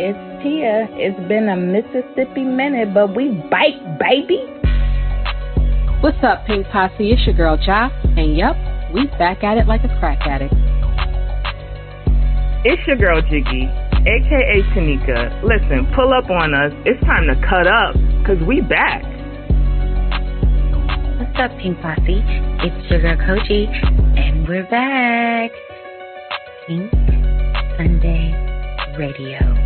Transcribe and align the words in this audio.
It's 0.00 0.14
Tia. 0.44 0.86
It's 0.94 1.18
been 1.26 1.48
a 1.48 1.56
Mississippi 1.58 2.44
minute, 2.44 2.94
but 2.94 3.16
we 3.16 3.34
bite, 3.50 3.82
baby. 3.98 4.46
What's 5.98 6.22
up, 6.22 6.46
Pink 6.46 6.68
Posse? 6.70 7.10
It's 7.10 7.26
your 7.26 7.34
girl, 7.34 7.58
Jaa. 7.58 7.90
And 8.16 8.36
yep, 8.38 8.54
we 8.94 9.10
back 9.18 9.42
at 9.42 9.58
it 9.58 9.66
like 9.66 9.82
a 9.82 9.90
crack 9.98 10.22
addict. 10.22 10.54
It's 12.62 12.78
your 12.86 12.94
girl, 12.94 13.20
Jiggy, 13.22 13.66
aka 13.66 14.62
Tanika. 14.70 15.42
Listen, 15.42 15.90
pull 15.96 16.14
up 16.14 16.30
on 16.30 16.54
us. 16.54 16.70
It's 16.86 17.02
time 17.02 17.26
to 17.26 17.34
cut 17.42 17.66
up, 17.66 17.98
because 18.22 18.38
we 18.46 18.60
back. 18.60 19.02
What's 21.18 21.34
up, 21.42 21.50
Pink 21.58 21.74
Posse? 21.82 22.22
It's 22.62 22.88
your 22.88 23.02
girl, 23.02 23.18
Kogi, 23.18 23.66
and 24.14 24.46
we're 24.46 24.62
back. 24.70 25.50
Pink 26.68 26.88
Sunday 27.74 28.30
Radio. 28.96 29.57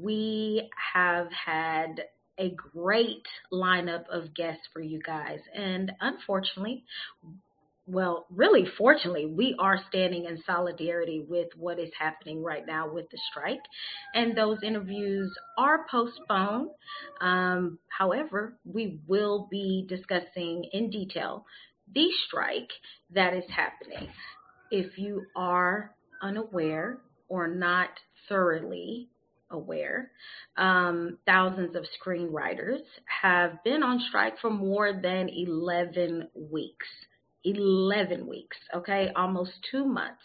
We 0.00 0.70
have 0.94 1.28
had 1.32 2.04
a 2.38 2.50
great 2.50 3.26
lineup 3.52 4.08
of 4.08 4.34
guests 4.34 4.62
for 4.72 4.80
you 4.80 5.00
guys, 5.04 5.40
and 5.54 5.92
unfortunately, 6.00 6.84
well, 7.86 8.26
really, 8.30 8.64
fortunately, 8.78 9.26
we 9.26 9.56
are 9.58 9.80
standing 9.88 10.26
in 10.26 10.40
solidarity 10.46 11.24
with 11.28 11.48
what 11.56 11.80
is 11.80 11.90
happening 11.98 12.42
right 12.42 12.64
now 12.64 12.88
with 12.88 13.10
the 13.10 13.18
strike, 13.30 13.62
and 14.14 14.36
those 14.36 14.58
interviews 14.62 15.32
are 15.58 15.84
postponed. 15.90 16.70
Um, 17.20 17.78
however, 17.88 18.56
we 18.64 19.00
will 19.08 19.48
be 19.50 19.84
discussing 19.88 20.64
in 20.72 20.90
detail 20.90 21.44
the 21.92 22.08
strike 22.26 22.70
that 23.10 23.34
is 23.34 23.44
happening. 23.50 24.08
If 24.70 24.96
you 24.96 25.26
are 25.34 25.94
unaware 26.22 26.98
or 27.28 27.48
not 27.48 27.90
thoroughly 28.28 29.08
aware, 29.52 30.10
um, 30.56 31.18
thousands 31.26 31.76
of 31.76 31.84
screenwriters 32.00 32.82
have 33.22 33.62
been 33.64 33.82
on 33.82 34.00
strike 34.08 34.38
for 34.40 34.50
more 34.50 34.92
than 34.92 35.28
11 35.28 36.28
weeks. 36.34 36.86
11 37.44 38.26
weeks, 38.26 38.56
okay, 38.74 39.10
almost 39.16 39.52
two 39.70 39.84
months, 39.84 40.22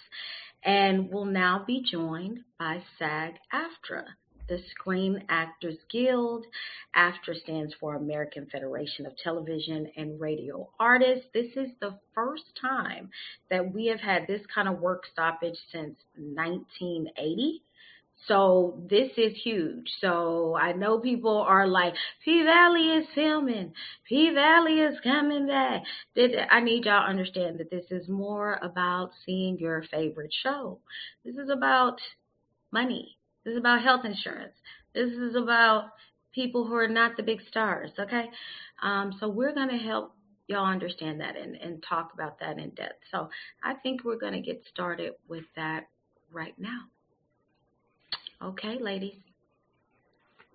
and 0.63 1.11
will 1.11 1.25
now 1.25 1.63
be 1.65 1.83
joined 1.89 2.39
by 2.59 2.81
SAG 2.99 3.33
AFTRA, 3.52 4.03
the 4.47 4.59
Screen 4.71 5.23
Actors 5.30 5.77
Guild. 5.89 6.45
AFTRA 6.95 7.35
stands 7.43 7.73
for 7.80 7.95
American 7.95 8.47
Federation 8.47 9.05
of 9.05 9.17
Television 9.17 9.91
and 9.97 10.19
Radio 10.19 10.69
Artists. 10.80 11.25
This 11.33 11.52
is 11.55 11.69
the 11.81 11.97
first 12.13 12.43
time 12.59 13.09
that 13.49 13.73
we 13.73 13.87
have 13.87 13.99
had 13.99 14.27
this 14.27 14.41
kind 14.53 14.67
of 14.67 14.80
work 14.80 15.03
stoppage 15.11 15.57
since 15.71 15.95
1980. 16.15 17.63
So 18.25 18.83
this 18.89 19.11
is 19.15 19.33
huge. 19.43 19.89
So 20.01 20.55
I 20.55 20.73
know 20.73 20.99
people 20.99 21.37
are 21.47 21.67
like, 21.67 21.93
P 22.25 22.43
Valley 22.43 22.89
is 22.97 23.07
filming, 23.15 23.73
P 24.07 24.31
Valley 24.33 24.81
is 24.81 24.99
coming 25.01 25.47
back. 25.47 25.83
I 26.51 26.59
need 26.59 26.85
y'all 26.85 27.07
understand 27.07 27.59
that 27.59 27.69
this 27.71 27.85
is 27.89 28.09
more 28.09 28.59
about 28.61 29.11
seeing 29.25 29.57
your 29.59 29.83
favorite 29.91 30.33
show. 30.43 30.79
This 31.23 31.35
is 31.35 31.49
about 31.49 31.99
money. 32.71 33.17
This 33.45 33.53
is 33.53 33.59
about 33.59 33.81
health 33.81 34.03
insurance. 34.03 34.55
This 34.93 35.11
is 35.11 35.35
about 35.35 35.91
people 36.33 36.65
who 36.65 36.75
are 36.75 36.87
not 36.87 37.15
the 37.15 37.23
big 37.23 37.39
stars. 37.47 37.91
Okay, 37.97 38.25
um, 38.81 39.13
so 39.19 39.29
we're 39.29 39.53
gonna 39.53 39.77
help 39.77 40.13
y'all 40.47 40.65
understand 40.65 41.21
that 41.21 41.37
and, 41.37 41.55
and 41.55 41.83
talk 41.87 42.11
about 42.13 42.39
that 42.39 42.57
in 42.57 42.71
depth. 42.71 43.03
So 43.11 43.29
I 43.63 43.75
think 43.75 44.03
we're 44.03 44.19
gonna 44.19 44.41
get 44.41 44.63
started 44.69 45.13
with 45.27 45.45
that 45.55 45.87
right 46.31 46.55
now. 46.57 46.81
Okay, 48.43 48.77
ladies. 48.80 49.16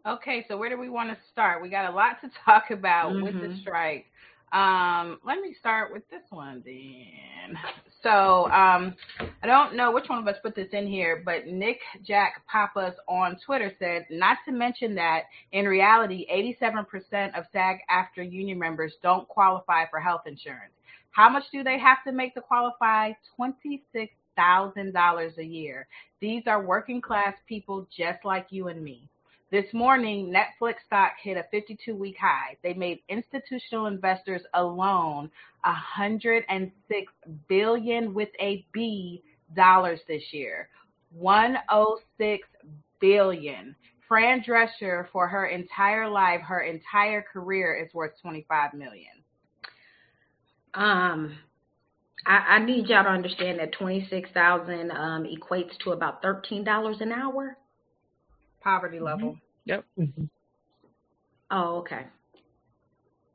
Okay, 0.06 0.44
so 0.48 0.56
where 0.56 0.68
do 0.68 0.78
we 0.78 0.88
want 0.88 1.10
to 1.10 1.16
start? 1.30 1.62
We 1.62 1.68
got 1.68 1.90
a 1.90 1.94
lot 1.94 2.20
to 2.22 2.30
talk 2.44 2.70
about 2.70 3.12
mm-hmm. 3.12 3.24
with 3.24 3.34
the 3.34 3.48
mm-hmm. 3.48 3.60
strike. 3.60 4.06
Um, 4.52 5.18
let 5.24 5.40
me 5.40 5.54
start 5.58 5.92
with 5.92 6.08
this 6.10 6.22
one 6.28 6.62
then. 6.64 7.56
So 8.02 8.50
um, 8.50 8.94
I 9.42 9.46
don't 9.46 9.74
know 9.74 9.92
which 9.92 10.08
one 10.08 10.18
of 10.18 10.28
us 10.28 10.36
put 10.42 10.54
this 10.54 10.68
in 10.72 10.86
here, 10.86 11.22
but 11.24 11.46
Nick 11.46 11.78
Jack 12.06 12.42
Pappas 12.46 12.94
on 13.08 13.38
Twitter 13.46 13.72
said, 13.78 14.06
not 14.10 14.38
to 14.44 14.52
mention 14.52 14.94
that 14.96 15.22
in 15.52 15.64
reality, 15.64 16.26
87% 16.62 17.38
of 17.38 17.44
SAG 17.52 17.78
AFTRA 17.90 18.30
union 18.30 18.58
members 18.58 18.92
don't 19.02 19.26
qualify 19.28 19.86
for 19.88 20.00
health 20.00 20.22
insurance. 20.26 20.72
How 21.12 21.28
much 21.28 21.44
do 21.52 21.62
they 21.62 21.78
have 21.78 21.98
to 22.06 22.12
make 22.12 22.34
to 22.34 22.40
qualify? 22.40 23.12
Twenty-six 23.36 24.12
thousand 24.36 24.92
dollars 24.92 25.32
a 25.38 25.44
year. 25.44 25.86
These 26.20 26.42
are 26.46 26.62
working 26.62 27.00
class 27.00 27.34
people 27.48 27.88
just 27.96 28.24
like 28.24 28.46
you 28.50 28.68
and 28.68 28.82
me. 28.82 29.08
This 29.50 29.66
morning, 29.74 30.32
Netflix 30.32 30.76
stock 30.86 31.12
hit 31.22 31.36
a 31.36 31.44
52 31.50 31.94
week 31.94 32.16
high. 32.18 32.56
They 32.62 32.72
made 32.72 33.00
institutional 33.10 33.86
investors 33.86 34.40
alone 34.54 35.30
106 35.62 37.12
billion 37.48 38.14
with 38.14 38.30
a 38.40 38.64
B 38.72 39.22
dollars 39.54 40.00
this 40.08 40.22
year. 40.32 40.68
106 41.10 42.48
billion. 43.00 43.76
Fran 44.08 44.42
Drescher, 44.42 45.06
for 45.12 45.28
her 45.28 45.46
entire 45.46 46.08
life, 46.08 46.40
her 46.42 46.60
entire 46.60 47.22
career, 47.22 47.74
is 47.74 47.92
worth 47.94 48.12
25 48.20 48.74
million. 48.74 49.12
Um, 50.74 51.36
I, 52.26 52.56
I 52.56 52.64
need 52.64 52.88
y'all 52.88 53.04
to 53.04 53.10
understand 53.10 53.58
that 53.58 53.72
twenty 53.72 54.06
six 54.10 54.30
thousand 54.32 54.90
um, 54.92 55.24
equates 55.24 55.76
to 55.84 55.90
about 55.92 56.22
thirteen 56.22 56.64
dollars 56.64 56.96
an 57.00 57.12
hour. 57.12 57.56
Poverty 58.60 58.96
mm-hmm. 58.96 59.06
level. 59.06 59.36
Yep. 59.64 59.84
Mm-hmm. 59.98 60.24
Oh, 61.50 61.78
okay. 61.78 62.06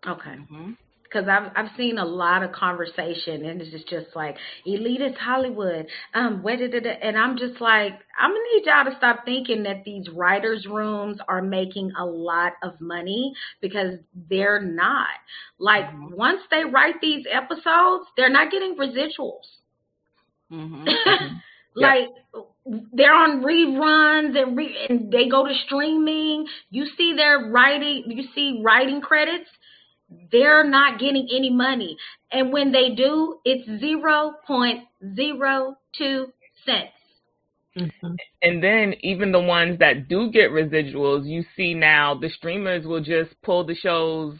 Okay. 0.07 0.29
Mm-hmm 0.29 0.71
because 1.09 1.27
I've 1.27 1.51
I've 1.55 1.71
seen 1.77 1.97
a 1.97 2.05
lot 2.05 2.43
of 2.43 2.51
conversation 2.51 3.45
and 3.45 3.61
it's 3.61 3.71
just, 3.71 3.89
just 3.89 4.15
like 4.15 4.35
elitist 4.67 5.17
Hollywood. 5.17 5.87
Um, 6.13 6.43
what 6.43 6.57
did 6.57 6.73
it? 6.73 6.99
And 7.01 7.17
I'm 7.17 7.37
just 7.37 7.61
like, 7.61 7.93
I'm 8.19 8.31
gonna 8.31 8.39
need 8.53 8.65
y'all 8.65 8.85
to 8.85 8.97
stop 8.97 9.25
thinking 9.25 9.63
that 9.63 9.83
these 9.85 10.07
writers' 10.09 10.65
rooms 10.69 11.19
are 11.27 11.41
making 11.41 11.91
a 11.99 12.05
lot 12.05 12.53
of 12.63 12.79
money 12.79 13.33
because 13.61 13.95
they're 14.29 14.61
not. 14.61 15.07
Like 15.59 15.85
mm-hmm. 15.85 16.15
once 16.15 16.41
they 16.51 16.63
write 16.63 16.95
these 17.01 17.25
episodes, 17.31 18.05
they're 18.15 18.29
not 18.29 18.51
getting 18.51 18.75
residuals. 18.75 19.47
Mm-hmm. 20.51 20.87
like 21.75 22.09
they're 22.93 23.13
on 23.13 23.41
reruns 23.41 24.37
and, 24.37 24.57
re- 24.57 24.85
and 24.89 25.11
they 25.11 25.29
go 25.29 25.45
to 25.45 25.53
streaming. 25.65 26.45
You 26.69 26.85
see 26.97 27.13
their 27.15 27.49
writing, 27.49 28.05
you 28.07 28.23
see 28.35 28.61
writing 28.63 29.01
credits 29.01 29.49
they're 30.31 30.63
not 30.63 30.99
getting 30.99 31.27
any 31.35 31.49
money. 31.49 31.97
And 32.31 32.51
when 32.51 32.71
they 32.71 32.95
do, 32.95 33.39
it's 33.43 33.67
0.02 33.67 36.25
cents. 36.65 36.91
Mm-hmm. 37.77 38.15
And 38.41 38.63
then 38.63 38.95
even 39.01 39.31
the 39.31 39.39
ones 39.39 39.79
that 39.79 40.07
do 40.07 40.31
get 40.31 40.51
residuals, 40.51 41.27
you 41.27 41.43
see 41.55 41.73
now 41.73 42.15
the 42.15 42.29
streamers 42.29 42.85
will 42.85 43.03
just 43.03 43.39
pull 43.43 43.65
the 43.65 43.75
shows 43.75 44.35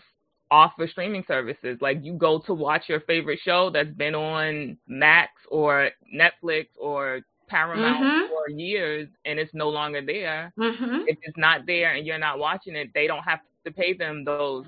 off 0.49 0.73
of 0.79 0.89
streaming 0.89 1.23
services. 1.27 1.77
Like 1.81 1.99
you 2.01 2.13
go 2.13 2.39
to 2.47 2.53
watch 2.53 2.83
your 2.87 3.01
favorite 3.01 3.39
show 3.43 3.69
that's 3.69 3.91
been 3.91 4.15
on 4.15 4.77
Max 4.87 5.31
or 5.49 5.89
Netflix 6.15 6.67
or 6.79 7.21
Paramount 7.47 8.03
mm-hmm. 8.03 8.27
for 8.27 8.49
years 8.49 9.07
and 9.25 9.39
it's 9.39 9.53
no 9.53 9.69
longer 9.69 10.01
there. 10.01 10.51
Mm-hmm. 10.59 11.03
If 11.07 11.17
it's 11.21 11.37
not 11.37 11.65
there 11.65 11.93
and 11.93 12.05
you're 12.05 12.17
not 12.17 12.39
watching 12.39 12.75
it, 12.75 12.89
they 12.93 13.07
don't 13.07 13.23
have 13.23 13.39
to 13.65 13.71
pay 13.71 13.93
them 13.93 14.25
those 14.25 14.65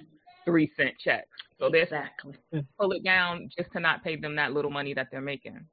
three 0.50 0.72
cent 0.76 0.96
checks. 1.04 1.28
So 1.60 1.68
exactly. 1.68 2.36
they 2.52 2.64
pull 2.80 2.92
it 2.94 3.04
down 3.04 3.50
just 3.58 3.72
to 3.74 3.80
not 3.80 4.04
pay 4.04 4.16
them 4.16 4.36
that 4.38 4.54
little 4.54 4.72
money 4.72 4.94
that 4.94 5.08
they're 5.12 5.22
making. 5.22 5.66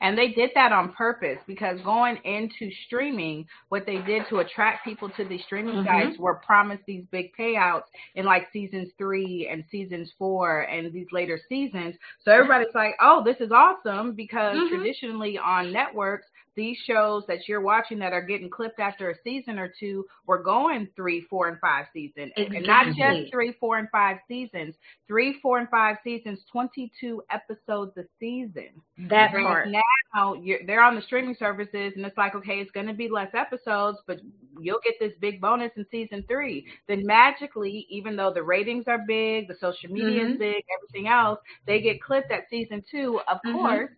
And 0.00 0.16
they 0.16 0.28
did 0.28 0.50
that 0.54 0.70
on 0.70 0.92
purpose 0.92 1.38
because 1.46 1.80
going 1.80 2.18
into 2.24 2.70
streaming, 2.86 3.46
what 3.68 3.84
they 3.84 3.98
did 4.02 4.22
to 4.30 4.38
attract 4.38 4.84
people 4.84 5.08
to 5.10 5.24
the 5.24 5.38
streaming 5.38 5.74
mm-hmm. 5.74 6.08
sites 6.08 6.18
were 6.20 6.36
promised 6.36 6.84
these 6.86 7.04
big 7.10 7.30
payouts 7.36 7.82
in 8.14 8.24
like 8.24 8.46
seasons 8.52 8.90
three 8.96 9.48
and 9.50 9.64
seasons 9.70 10.12
four 10.16 10.60
and 10.62 10.92
these 10.92 11.08
later 11.10 11.40
seasons. 11.48 11.96
So 12.24 12.30
everybody's 12.30 12.74
like, 12.74 12.94
oh, 13.00 13.24
this 13.24 13.38
is 13.40 13.50
awesome 13.50 14.12
because 14.12 14.56
mm-hmm. 14.56 14.76
traditionally 14.76 15.36
on 15.36 15.72
networks, 15.72 16.26
these 16.58 16.76
shows 16.88 17.22
that 17.28 17.46
you're 17.46 17.60
watching 17.60 18.00
that 18.00 18.12
are 18.12 18.20
getting 18.20 18.50
clipped 18.50 18.80
after 18.80 19.10
a 19.10 19.14
season 19.22 19.60
or 19.60 19.72
two 19.78 20.04
were 20.26 20.42
going 20.42 20.88
three, 20.96 21.24
four, 21.30 21.46
and 21.46 21.56
five 21.60 21.86
seasons. 21.92 22.32
Exactly. 22.36 22.56
And 22.56 22.66
not 22.66 22.86
just 22.96 23.30
three, 23.30 23.54
four, 23.60 23.78
and 23.78 23.88
five 23.90 24.16
seasons. 24.26 24.74
Three, 25.06 25.38
four, 25.40 25.60
and 25.60 25.68
five 25.68 25.98
seasons, 26.02 26.40
22 26.50 27.22
episodes 27.30 27.96
a 27.96 28.02
season. 28.18 28.70
That 29.08 29.30
part. 29.30 29.68
Now 29.68 30.34
they're 30.66 30.82
on 30.82 30.96
the 30.96 31.02
streaming 31.02 31.36
services, 31.38 31.92
and 31.94 32.04
it's 32.04 32.18
like, 32.18 32.34
okay, 32.34 32.58
it's 32.58 32.72
going 32.72 32.88
to 32.88 32.94
be 32.94 33.08
less 33.08 33.30
episodes, 33.34 33.98
but 34.08 34.18
you'll 34.58 34.80
get 34.82 34.94
this 34.98 35.12
big 35.20 35.40
bonus 35.40 35.70
in 35.76 35.86
season 35.92 36.24
three. 36.26 36.66
Then 36.88 37.06
magically, 37.06 37.86
even 37.88 38.16
though 38.16 38.32
the 38.34 38.42
ratings 38.42 38.86
are 38.88 39.04
big, 39.06 39.46
the 39.46 39.54
social 39.60 39.90
media 39.90 40.22
mm-hmm. 40.22 40.32
is 40.32 40.38
big, 40.38 40.64
everything 40.76 41.08
else, 41.08 41.38
they 41.68 41.80
get 41.80 42.02
clipped 42.02 42.32
at 42.32 42.50
season 42.50 42.82
two, 42.90 43.20
of 43.28 43.38
mm-hmm. 43.46 43.58
course 43.58 43.90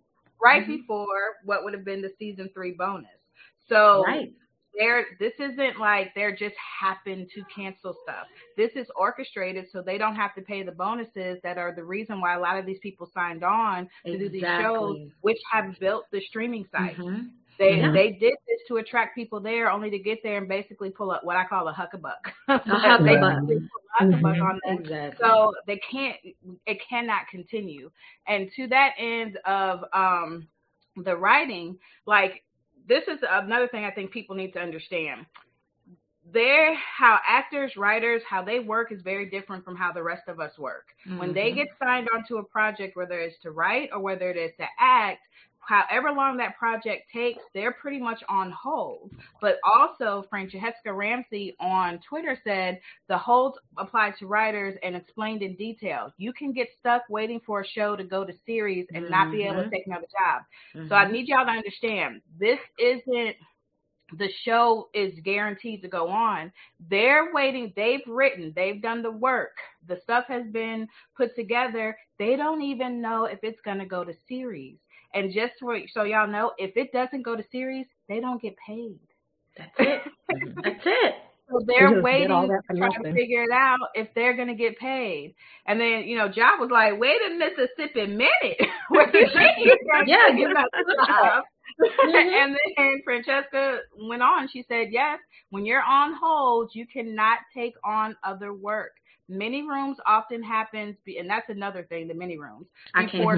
right 0.43 0.63
mm-hmm. 0.63 0.77
before 0.77 1.37
what 1.45 1.65
would 1.65 1.75
have 1.75 1.85
been 1.85 2.03
the 2.03 2.13
season 2.19 2.51
three 2.55 2.73
bonus. 2.73 3.11
So 3.69 4.03
right. 4.07 4.33
they're 4.77 5.07
this 5.19 5.33
isn't 5.39 5.79
like 5.79 6.09
they're 6.15 6.35
just 6.35 6.57
happened 6.81 7.29
to 7.35 7.43
cancel 7.55 7.97
stuff. 8.03 8.27
This 8.57 8.73
is 8.75 8.87
orchestrated 8.97 9.67
so 9.73 9.83
they 9.83 9.99
don't 9.99 10.17
have 10.17 10.35
to 10.35 10.43
pay 10.43 10.63
the 10.63 10.73
bonuses 10.73 11.39
that 11.43 11.57
are 11.57 11.75
the 11.75 11.85
reason 11.85 12.21
why 12.21 12.35
a 12.35 12.41
lot 12.41 12.59
of 12.59 12.67
these 12.67 12.79
people 12.83 13.11
signed 13.15 13.45
on 13.45 13.89
to 14.05 14.13
exactly. 14.13 14.19
do 14.19 14.29
these 14.29 14.43
shows, 14.43 14.99
which 15.21 15.39
have 15.53 15.79
built 15.79 16.05
the 16.13 16.21
streaming 16.29 16.67
site. 16.73 16.97
Mm-hmm. 16.97 17.27
They 17.59 17.77
yeah. 17.77 17.93
they 17.93 18.13
did 18.13 18.35
this 18.49 18.61
to 18.69 18.79
attract 18.79 19.15
people 19.15 19.39
there, 19.39 19.71
only 19.71 19.91
to 19.91 19.99
get 19.99 20.19
there 20.23 20.39
and 20.39 20.49
basically 20.49 20.91
pull 20.91 21.11
up 21.11 21.25
what 21.25 21.37
I 21.37 21.45
call 21.45 21.69
a 21.69 21.73
huckabuck. 21.73 22.33
a 22.49 22.59
huckabuck. 22.59 23.69
Mm-hmm. 24.01 24.25
on 24.25 24.61
them. 24.65 24.79
Exactly. 24.79 25.19
So 25.21 25.55
they 25.67 25.81
can't. 25.91 26.17
It 26.67 26.79
cannot 26.89 27.29
continue. 27.31 27.91
And 28.27 28.51
to 28.57 28.67
that 28.69 28.93
end 28.99 29.39
of 29.45 29.85
um 29.93 30.49
the 30.97 31.17
writing, 31.17 31.79
like 32.07 32.43
this 32.89 33.05
is 33.09 33.19
another 33.29 33.69
thing 33.69 33.85
I 33.85 33.91
think 33.91 34.11
people 34.11 34.35
need 34.35 34.53
to 34.53 34.61
understand. 34.61 35.27
There, 36.33 36.75
how 36.75 37.19
actors, 37.27 37.73
writers, 37.77 38.23
how 38.29 38.45
they 38.45 38.61
work 38.61 38.93
is 38.93 39.01
very 39.03 39.29
different 39.29 39.65
from 39.65 39.75
how 39.75 39.93
the 39.93 40.03
rest 40.03 40.23
of 40.29 40.39
us 40.39 40.57
work. 40.59 40.87
Mm-hmm. 41.09 41.19
When 41.19 41.33
they 41.33 41.49
mm-hmm. 41.49 41.59
get 41.59 41.69
signed 41.83 42.09
onto 42.15 42.37
a 42.37 42.45
project, 42.45 42.97
whether 42.97 43.19
it's 43.19 43.41
to 43.43 43.51
write 43.51 43.91
or 43.93 44.01
whether 44.01 44.31
it 44.31 44.37
is 44.37 44.53
to 44.59 44.67
act, 44.79 45.21
however 45.71 46.11
long 46.11 46.37
that 46.37 46.59
project 46.59 47.05
takes, 47.13 47.43
they're 47.55 47.73
pretty 47.73 48.01
much 48.01 48.21
on 48.29 48.51
hold. 48.51 49.13
But 49.41 49.59
also, 49.65 50.27
Franchesca 50.33 50.93
Ramsey 50.93 51.55
on 51.61 52.01
Twitter 52.09 52.37
said 52.43 52.81
the 53.09 53.17
hold 53.17 53.59
applied 53.79 54.15
to 54.19 54.27
writers 54.27 54.77
and 54.83 54.97
explained 54.97 55.43
in 55.43 55.55
detail. 55.55 56.13
You 56.19 56.33
can 56.33 56.53
get 56.53 56.69
stuck 56.79 57.03
waiting 57.09 57.41
for 57.47 57.61
a 57.61 57.67
show 57.67 57.95
to 57.95 58.03
go 58.03 58.25
to 58.25 58.33
series 58.45 58.87
and 58.93 59.05
mm-hmm. 59.05 59.13
not 59.13 59.31
be 59.31 59.45
able 59.45 59.57
to 59.57 59.61
mm-hmm. 59.63 59.71
take 59.71 59.87
another 59.87 60.07
job. 60.07 60.43
Mm-hmm. 60.75 60.89
So 60.89 60.95
I 60.97 61.05
mm-hmm. 61.05 61.13
need 61.13 61.29
y'all 61.29 61.45
to 61.45 61.53
understand 61.53 62.23
this 62.39 62.59
isn't 62.79 63.37
the 64.19 64.29
show 64.45 64.89
is 64.93 65.13
guaranteed 65.23 65.83
to 65.83 65.89
go 65.89 66.09
on. 66.09 66.53
They're 66.89 67.33
waiting. 67.33 67.73
They've 67.77 68.01
written, 68.09 68.53
they've 68.57 68.83
done 68.83 69.03
the 69.03 69.11
work. 69.13 69.57
The 69.87 70.01
stuff 70.03 70.25
has 70.27 70.45
been 70.51 70.89
put 71.17 71.37
together. 71.37 71.97
They 72.19 72.35
don't 72.35 72.63
even 72.63 73.01
know 73.01 73.27
if 73.27 73.39
it's 73.45 73.61
going 73.61 73.79
to 73.79 73.87
go 73.87 74.03
to 74.03 74.13
series. 74.29 74.79
And 75.15 75.33
just 75.33 75.55
for, 75.61 75.79
so 75.93 76.05
y'all 76.05 76.29
know, 76.29 76.53
if 76.59 76.77
it 76.77 76.93
doesn't 76.93 77.23
go 77.23 77.37
to 77.37 77.45
series, 77.51 77.87
they 78.09 78.21
don't 78.21 78.41
get 78.41 78.55
paid. 78.65 78.99
That's 79.57 79.75
it. 79.79 80.03
That's 80.63 80.87
it. 80.87 81.15
So 81.51 81.59
they're 81.67 82.01
waiting 82.01 82.29
trying 82.29 83.03
to 83.03 83.13
figure 83.13 83.43
it 83.43 83.51
out 83.53 83.79
if 83.95 84.09
they're 84.15 84.37
gonna 84.37 84.55
get 84.55 84.79
paid. 84.79 85.35
And 85.67 85.81
then, 85.81 86.05
you 86.05 86.17
know, 86.17 86.29
Job 86.29 86.61
was 86.61 86.71
like, 86.71 86.99
wait 86.99 87.17
a 87.27 87.35
Mississippi 87.35 88.07
minute. 88.07 88.61
what 88.89 89.13
you 89.13 89.27
yeah, 90.07 90.31
give 90.37 90.51
us 90.51 90.67
a 90.73 91.07
job. 91.07 91.45
and 92.03 92.57
then 92.77 93.01
Franchesca 93.07 93.79
went 93.99 94.23
on. 94.23 94.49
She 94.53 94.65
said, 94.69 94.89
Yes, 94.91 95.19
when 95.51 95.67
you're 95.67 95.83
on 95.83 96.15
hold, 96.21 96.71
you 96.73 96.87
cannot 96.87 97.39
take 97.53 97.75
on 97.85 98.17
other 98.23 98.53
work. 98.55 98.93
Many 99.31 99.63
rooms 99.63 99.97
often 100.07 100.43
happens, 100.43 100.97
and 101.07 101.31
that's 101.31 101.49
another 101.49 101.85
thing. 101.85 102.09
The 102.09 102.15
mini 102.15 102.37
rooms 102.37 102.67
before 103.13 103.37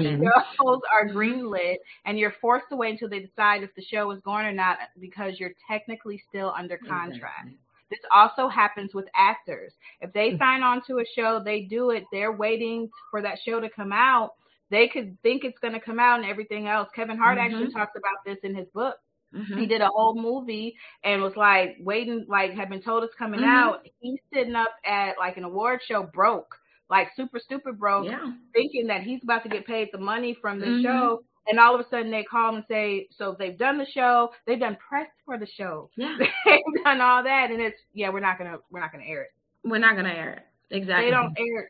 shows 0.59 0.79
are 0.91 1.07
greenlit, 1.07 1.75
and 2.05 2.17
you're 2.17 2.33
forced 2.41 2.65
to 2.71 2.75
wait 2.75 2.93
until 2.93 3.09
they 3.09 3.19
decide 3.19 3.61
if 3.61 3.69
the 3.75 3.83
show 3.83 4.09
is 4.09 4.19
going 4.21 4.47
or 4.47 4.51
not 4.51 4.79
because 4.99 5.39
you're 5.39 5.53
technically 5.69 6.19
still 6.29 6.51
under 6.57 6.77
contract. 6.77 7.45
Exactly. 7.45 7.57
This 7.91 7.99
also 8.11 8.47
happens 8.47 8.95
with 8.95 9.05
actors. 9.15 9.71
If 10.01 10.11
they 10.13 10.31
mm. 10.31 10.39
sign 10.39 10.63
on 10.63 10.81
to 10.87 10.97
a 10.97 11.05
show, 11.15 11.39
they 11.45 11.61
do 11.61 11.91
it. 11.91 12.05
They're 12.11 12.31
waiting 12.31 12.89
for 13.11 13.21
that 13.21 13.37
show 13.45 13.59
to 13.59 13.69
come 13.69 13.91
out. 13.93 14.31
They 14.71 14.87
could 14.87 15.15
think 15.21 15.43
it's 15.43 15.59
going 15.59 15.73
to 15.73 15.79
come 15.79 15.99
out 15.99 16.19
and 16.19 16.27
everything 16.27 16.67
else. 16.67 16.89
Kevin 16.95 17.19
Hart 17.19 17.37
mm-hmm. 17.37 17.53
actually 17.53 17.71
talks 17.71 17.95
about 17.95 18.25
this 18.25 18.39
in 18.41 18.55
his 18.55 18.67
book 18.73 18.95
Mm-hmm. 19.33 19.57
He 19.57 19.65
did 19.65 19.81
a 19.81 19.87
whole 19.87 20.15
movie 20.15 20.75
and 21.03 21.21
was 21.21 21.35
like 21.35 21.77
waiting, 21.79 22.25
like 22.27 22.53
had 22.53 22.69
been 22.69 22.81
told 22.81 23.03
it's 23.03 23.15
coming 23.15 23.39
mm-hmm. 23.39 23.49
out. 23.49 23.87
He's 23.99 24.19
sitting 24.33 24.55
up 24.55 24.75
at 24.85 25.13
like 25.17 25.37
an 25.37 25.43
award 25.43 25.81
show 25.87 26.03
broke, 26.03 26.55
like 26.89 27.09
super 27.15 27.39
stupid 27.39 27.79
broke, 27.79 28.05
yeah. 28.05 28.31
thinking 28.53 28.87
that 28.87 29.01
he's 29.01 29.23
about 29.23 29.43
to 29.43 29.49
get 29.49 29.65
paid 29.65 29.89
the 29.91 29.97
money 29.97 30.37
from 30.39 30.59
the 30.59 30.65
mm-hmm. 30.65 30.83
show. 30.83 31.23
And 31.47 31.59
all 31.59 31.75
of 31.75 31.81
a 31.81 31.89
sudden 31.89 32.09
they 32.09 32.23
call 32.23 32.49
him 32.49 32.55
and 32.55 32.65
say, 32.69 33.07
so 33.17 33.35
they've 33.37 33.57
done 33.57 33.77
the 33.77 33.87
show, 33.93 34.29
they've 34.47 34.59
done 34.59 34.77
press 34.87 35.07
for 35.25 35.37
the 35.37 35.47
show, 35.57 35.89
yeah. 35.97 36.15
they've 36.45 36.83
done 36.83 37.01
all 37.01 37.23
that, 37.23 37.51
and 37.51 37.59
it's 37.61 37.79
yeah, 37.93 38.09
we're 38.09 38.21
not 38.21 38.37
gonna 38.37 38.57
we're 38.71 38.79
not 38.79 38.91
gonna 38.91 39.03
air 39.05 39.23
it. 39.23 39.31
We're 39.65 39.79
not 39.79 39.95
gonna 39.95 40.09
air 40.09 40.33
it. 40.33 40.75
Exactly. 40.75 41.05
They 41.05 41.11
don't 41.11 41.35
air 41.37 41.63
it, 41.63 41.69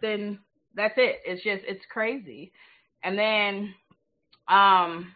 then 0.00 0.38
that's 0.74 0.94
it. 0.96 1.20
It's 1.24 1.42
just 1.42 1.62
it's 1.66 1.84
crazy. 1.92 2.52
And 3.02 3.18
then 3.18 3.74
um 4.48 5.14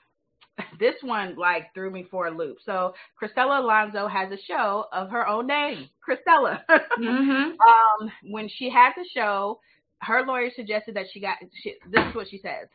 this 0.78 0.94
one 1.02 1.36
like 1.36 1.72
threw 1.74 1.90
me 1.90 2.06
for 2.10 2.26
a 2.26 2.30
loop. 2.30 2.58
So 2.64 2.94
Cristela 3.20 3.60
Alonzo 3.60 4.06
has 4.08 4.30
a 4.32 4.42
show 4.46 4.86
of 4.92 5.10
her 5.10 5.26
own 5.26 5.46
name, 5.46 5.88
Cristela. 6.06 6.60
Mm-hmm. 6.68 7.30
um, 8.02 8.10
when 8.30 8.48
she 8.48 8.70
had 8.70 8.92
the 8.96 9.08
show, 9.14 9.60
her 10.00 10.24
lawyer 10.26 10.50
suggested 10.54 10.94
that 10.96 11.06
she 11.12 11.20
got. 11.20 11.38
She, 11.62 11.74
this 11.90 12.04
is 12.06 12.14
what 12.14 12.28
she 12.28 12.38
says. 12.38 12.68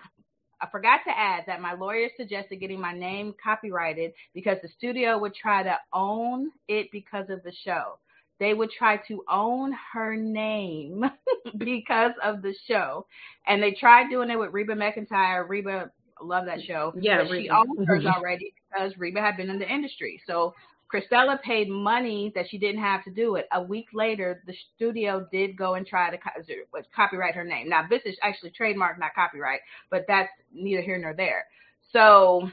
I 0.62 0.68
forgot 0.70 1.00
to 1.08 1.18
add 1.18 1.46
that 1.48 1.62
my 1.62 1.74
lawyer 1.74 2.10
suggested 2.18 2.60
getting 2.60 2.82
my 2.82 2.92
name 2.92 3.34
copyrighted 3.42 4.12
because 4.34 4.58
the 4.62 4.68
studio 4.78 5.18
would 5.18 5.34
try 5.34 5.64
to 5.64 5.78
own 5.94 6.52
it 6.68 6.90
because 6.92 7.30
of 7.30 7.44
the 7.44 7.54
show. 7.64 7.98
They 8.40 8.54
would 8.54 8.72
try 8.72 8.98
to 9.08 9.24
own 9.30 9.74
her 9.94 10.16
name 10.16 11.06
because 11.58 12.14
of 12.24 12.42
the 12.42 12.54
show. 12.68 13.06
And 13.48 13.62
they 13.62 13.72
tried 13.72 14.10
doing 14.10 14.30
it 14.30 14.40
with 14.40 14.54
Reba 14.54 14.76
McEntire. 14.76 15.48
Reba 15.48 15.92
love 16.22 16.46
that 16.46 16.62
show. 16.62 16.94
Yeah, 17.00 17.24
but 17.24 17.38
she 17.38 17.50
owned 17.50 17.78
mm-hmm. 17.78 17.84
hers 17.86 18.06
already 18.06 18.54
because 18.70 18.98
Reba 18.98 19.22
had 19.22 19.38
been 19.38 19.50
in 19.50 19.60
the 19.60 19.72
industry. 19.72 20.22
So 20.28 20.54
Cristela 20.94 21.42
paid 21.42 21.70
money 21.70 22.32
that 22.36 22.50
she 22.50 22.58
didn't 22.58 22.82
have 22.82 23.04
to 23.04 23.12
do 23.12 23.36
it. 23.36 23.48
A 23.52 23.62
week 23.62 23.88
later, 23.94 24.42
the 24.48 24.56
studio 24.76 25.28
did 25.32 25.56
go 25.56 25.76
and 25.76 25.86
try 25.86 26.10
to 26.10 26.18
co- 26.18 26.82
copyright 26.96 27.36
her 27.36 27.44
name. 27.44 27.70
Now, 27.70 27.86
this 27.88 28.02
is 28.06 28.16
actually 28.24 28.52
trademark, 28.52 29.00
not 29.00 29.14
copyright, 29.14 29.60
but 29.92 30.06
that's 30.08 30.30
neither 30.52 30.82
here 30.82 30.98
nor 30.98 31.14
there. 31.14 31.46
So, 31.94 32.50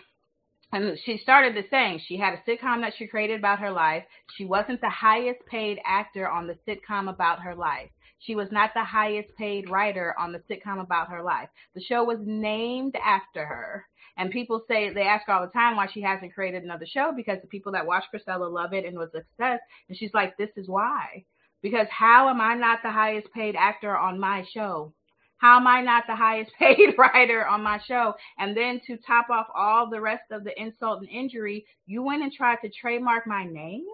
and 0.73 0.99
she 1.05 1.19
started 1.19 1.55
the 1.55 1.65
saying 1.71 2.03
she 2.07 2.19
had 2.19 2.35
a 2.35 2.51
sitcom 2.51 2.83
that 2.83 2.93
she 2.99 3.07
created 3.07 3.39
about 3.39 3.61
her 3.61 3.71
life. 3.71 4.05
She 4.37 4.45
wasn't 4.45 4.83
the 4.83 4.91
highest 4.91 5.41
paid 5.47 5.79
actor 5.87 6.29
on 6.29 6.47
the 6.47 6.59
sitcom 6.69 7.09
about 7.09 7.41
her 7.41 7.55
life. 7.55 7.89
She 8.27 8.35
was 8.35 8.51
not 8.51 8.75
the 8.75 8.83
highest 8.83 9.29
paid 9.37 9.71
writer 9.71 10.13
on 10.19 10.33
the 10.33 10.41
sitcom 10.51 10.81
about 10.81 11.11
her 11.11 11.23
life. 11.23 11.49
The 11.77 11.81
show 11.81 12.03
was 12.03 12.19
named 12.21 12.97
after 12.97 13.47
her. 13.47 13.87
And 14.17 14.33
people 14.33 14.65
say 14.67 14.91
they 14.91 15.03
ask 15.03 15.29
all 15.29 15.43
the 15.43 15.53
time 15.53 15.77
why 15.77 15.87
she 15.87 16.01
hasn't 16.01 16.35
created 16.35 16.65
another 16.65 16.87
show 16.87 17.13
because 17.15 17.41
the 17.41 17.47
people 17.47 17.71
that 17.73 17.87
watch 17.87 18.03
Cristela 18.13 18.51
love 18.51 18.73
it 18.73 18.85
and 18.85 18.99
was 18.99 19.15
a 19.15 19.21
success. 19.21 19.61
And 19.89 19.97
she's 19.97 20.13
like, 20.13 20.37
this 20.37 20.51
is 20.57 20.69
why. 20.69 21.25
Because 21.63 21.87
how 21.89 22.29
am 22.29 22.41
I 22.41 22.55
not 22.55 22.81
the 22.83 22.91
highest 22.91 23.31
paid 23.33 23.55
actor 23.55 23.97
on 23.97 24.19
my 24.19 24.45
show? 24.53 24.93
How 25.39 25.59
am 25.59 25.69
I 25.69 25.83
not 25.83 26.05
the 26.09 26.17
highest 26.17 26.51
paid 26.59 26.99
writer 26.99 27.47
on 27.47 27.63
my 27.63 27.79
show? 27.79 28.15
And 28.39 28.57
then 28.57 28.81
to 28.89 28.97
top 28.97 29.31
off 29.31 29.47
all 29.55 29.89
the 29.89 30.01
rest 30.01 30.25
of 30.33 30.43
the 30.43 30.61
insult 30.61 30.99
and 31.01 31.09
injury, 31.09 31.65
you 31.87 32.03
went 32.03 32.25
and 32.25 32.33
tried 32.33 32.59
to 32.63 32.71
trademark 32.71 33.25
my 33.29 33.45
name? 33.45 33.87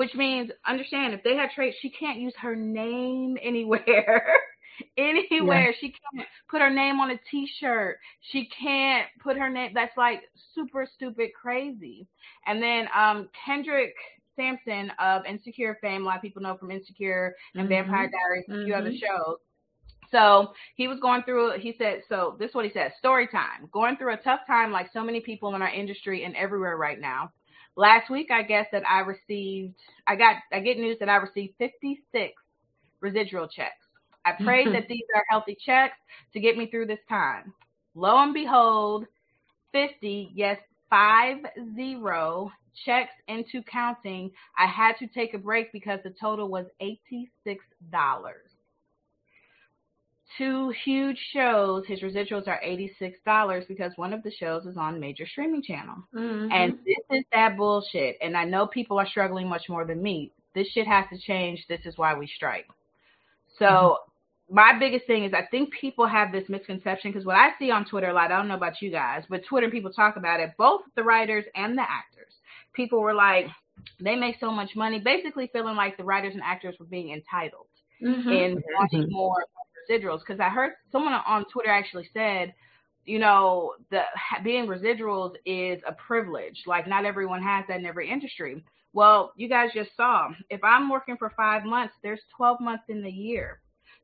Which 0.00 0.14
means 0.14 0.50
understand 0.66 1.12
if 1.12 1.22
they 1.22 1.36
have 1.36 1.50
traits, 1.50 1.76
she 1.82 1.90
can't 1.90 2.18
use 2.18 2.32
her 2.40 2.56
name 2.56 3.36
anywhere. 3.42 4.32
anywhere. 4.96 5.66
Yeah. 5.66 5.76
She 5.78 5.88
can't 5.88 6.26
put 6.48 6.62
her 6.62 6.70
name 6.70 7.00
on 7.00 7.10
a 7.10 7.20
t-shirt. 7.30 7.98
She 8.32 8.48
can't 8.62 9.06
put 9.22 9.36
her 9.36 9.50
name. 9.50 9.72
That's 9.74 9.94
like 9.98 10.22
super 10.54 10.88
stupid 10.94 11.32
crazy. 11.38 12.08
And 12.46 12.62
then 12.62 12.88
um 12.96 13.28
Kendrick 13.44 13.92
Sampson 14.36 14.90
of 14.98 15.26
Insecure 15.26 15.76
fame, 15.82 16.04
a 16.04 16.06
lot 16.06 16.16
of 16.16 16.22
people 16.22 16.40
know 16.40 16.56
from 16.56 16.70
Insecure 16.70 17.34
and 17.54 17.64
mm-hmm. 17.64 17.68
Vampire 17.68 18.10
Diaries, 18.10 18.46
and 18.48 18.62
a 18.62 18.64
few 18.64 18.72
mm-hmm. 18.72 18.80
other 18.80 18.96
shows. 18.96 19.36
So 20.10 20.54
he 20.76 20.88
was 20.88 20.98
going 21.00 21.24
through, 21.24 21.58
he 21.60 21.74
said, 21.76 22.04
so 22.08 22.36
this 22.38 22.48
is 22.48 22.54
what 22.54 22.64
he 22.64 22.72
said 22.72 22.92
story 22.98 23.28
time. 23.28 23.68
Going 23.70 23.98
through 23.98 24.14
a 24.14 24.16
tough 24.16 24.40
time 24.46 24.72
like 24.72 24.88
so 24.94 25.04
many 25.04 25.20
people 25.20 25.54
in 25.54 25.60
our 25.60 25.68
industry 25.68 26.24
and 26.24 26.34
everywhere 26.36 26.78
right 26.78 26.98
now. 26.98 27.30
Last 27.76 28.10
week, 28.10 28.30
I 28.30 28.42
guess 28.42 28.66
that 28.72 28.82
I 28.88 29.00
received, 29.00 29.74
I 30.06 30.16
got, 30.16 30.36
I 30.52 30.60
get 30.60 30.78
news 30.78 30.98
that 31.00 31.08
I 31.08 31.16
received 31.16 31.54
56 31.58 32.32
residual 33.00 33.48
checks. 33.48 33.86
I 34.24 34.32
prayed 34.32 34.68
that 34.74 34.88
these 34.88 35.04
are 35.14 35.24
healthy 35.30 35.56
checks 35.64 35.96
to 36.32 36.40
get 36.40 36.56
me 36.56 36.66
through 36.66 36.86
this 36.86 36.98
time. 37.08 37.52
Lo 37.94 38.22
and 38.22 38.34
behold, 38.34 39.06
50, 39.72 40.32
yes, 40.34 40.58
five 40.88 41.38
zero 41.74 42.50
checks 42.84 43.12
into 43.28 43.62
counting. 43.62 44.30
I 44.58 44.66
had 44.66 44.94
to 44.98 45.06
take 45.06 45.34
a 45.34 45.38
break 45.38 45.72
because 45.72 46.00
the 46.04 46.14
total 46.20 46.48
was 46.48 46.66
$86 46.82 47.58
two 50.36 50.72
huge 50.84 51.18
shows, 51.32 51.84
his 51.86 52.00
residuals 52.00 52.46
are 52.48 52.60
$86 52.64 53.68
because 53.68 53.92
one 53.96 54.12
of 54.12 54.22
the 54.22 54.30
shows 54.30 54.66
is 54.66 54.76
on 54.76 55.00
major 55.00 55.26
streaming 55.26 55.62
channel. 55.62 55.96
Mm-hmm. 56.14 56.52
And 56.52 56.78
this 56.84 57.18
is 57.18 57.24
that 57.32 57.56
bullshit. 57.56 58.16
And 58.20 58.36
I 58.36 58.44
know 58.44 58.66
people 58.66 58.98
are 58.98 59.06
struggling 59.06 59.48
much 59.48 59.68
more 59.68 59.84
than 59.84 60.02
me. 60.02 60.32
This 60.54 60.68
shit 60.68 60.86
has 60.86 61.04
to 61.12 61.18
change. 61.18 61.64
This 61.68 61.80
is 61.84 61.96
why 61.96 62.14
we 62.14 62.26
strike. 62.26 62.66
So 63.58 63.66
mm-hmm. 63.66 64.54
my 64.54 64.78
biggest 64.78 65.06
thing 65.06 65.24
is 65.24 65.32
I 65.32 65.46
think 65.50 65.72
people 65.72 66.06
have 66.06 66.32
this 66.32 66.48
misconception 66.48 67.12
because 67.12 67.26
what 67.26 67.36
I 67.36 67.50
see 67.58 67.70
on 67.70 67.84
Twitter 67.84 68.10
a 68.10 68.14
lot, 68.14 68.30
I 68.30 68.36
don't 68.36 68.48
know 68.48 68.54
about 68.54 68.80
you 68.80 68.90
guys, 68.90 69.24
but 69.28 69.44
Twitter 69.44 69.70
people 69.70 69.92
talk 69.92 70.16
about 70.16 70.40
it, 70.40 70.50
both 70.58 70.82
the 70.96 71.02
writers 71.02 71.44
and 71.54 71.76
the 71.76 71.82
actors. 71.82 72.34
people 72.72 73.00
were 73.00 73.14
like, 73.14 73.46
they 73.98 74.14
make 74.14 74.36
so 74.38 74.50
much 74.50 74.76
money, 74.76 75.00
basically 75.00 75.48
feeling 75.52 75.76
like 75.76 75.96
the 75.96 76.04
writers 76.04 76.34
and 76.34 76.42
actors 76.42 76.76
were 76.78 76.86
being 76.86 77.12
entitled 77.12 77.66
mm-hmm. 78.02 78.28
and 78.28 78.62
wanting 78.78 79.02
mm-hmm. 79.02 79.12
more 79.12 79.44
residuals. 79.90 80.20
Because 80.20 80.40
I 80.40 80.48
heard 80.48 80.72
someone 80.92 81.12
on 81.12 81.44
Twitter 81.46 81.70
actually 81.70 82.08
said, 82.12 82.54
you 83.04 83.18
know, 83.18 83.74
the 83.90 84.02
being 84.44 84.66
residuals 84.66 85.34
is 85.46 85.80
a 85.86 85.92
privilege. 85.92 86.62
Like 86.66 86.86
not 86.86 87.04
everyone 87.04 87.42
has 87.42 87.64
that 87.68 87.80
in 87.80 87.86
every 87.86 88.10
industry. 88.10 88.62
Well, 88.92 89.32
you 89.36 89.48
guys 89.48 89.70
just 89.74 89.90
saw 89.96 90.28
if 90.48 90.62
I'm 90.64 90.88
working 90.90 91.16
for 91.16 91.32
five 91.36 91.64
months, 91.64 91.94
there's 92.02 92.20
12 92.36 92.60
months 92.60 92.84
in 92.88 93.02
the 93.02 93.10
year. 93.10 93.60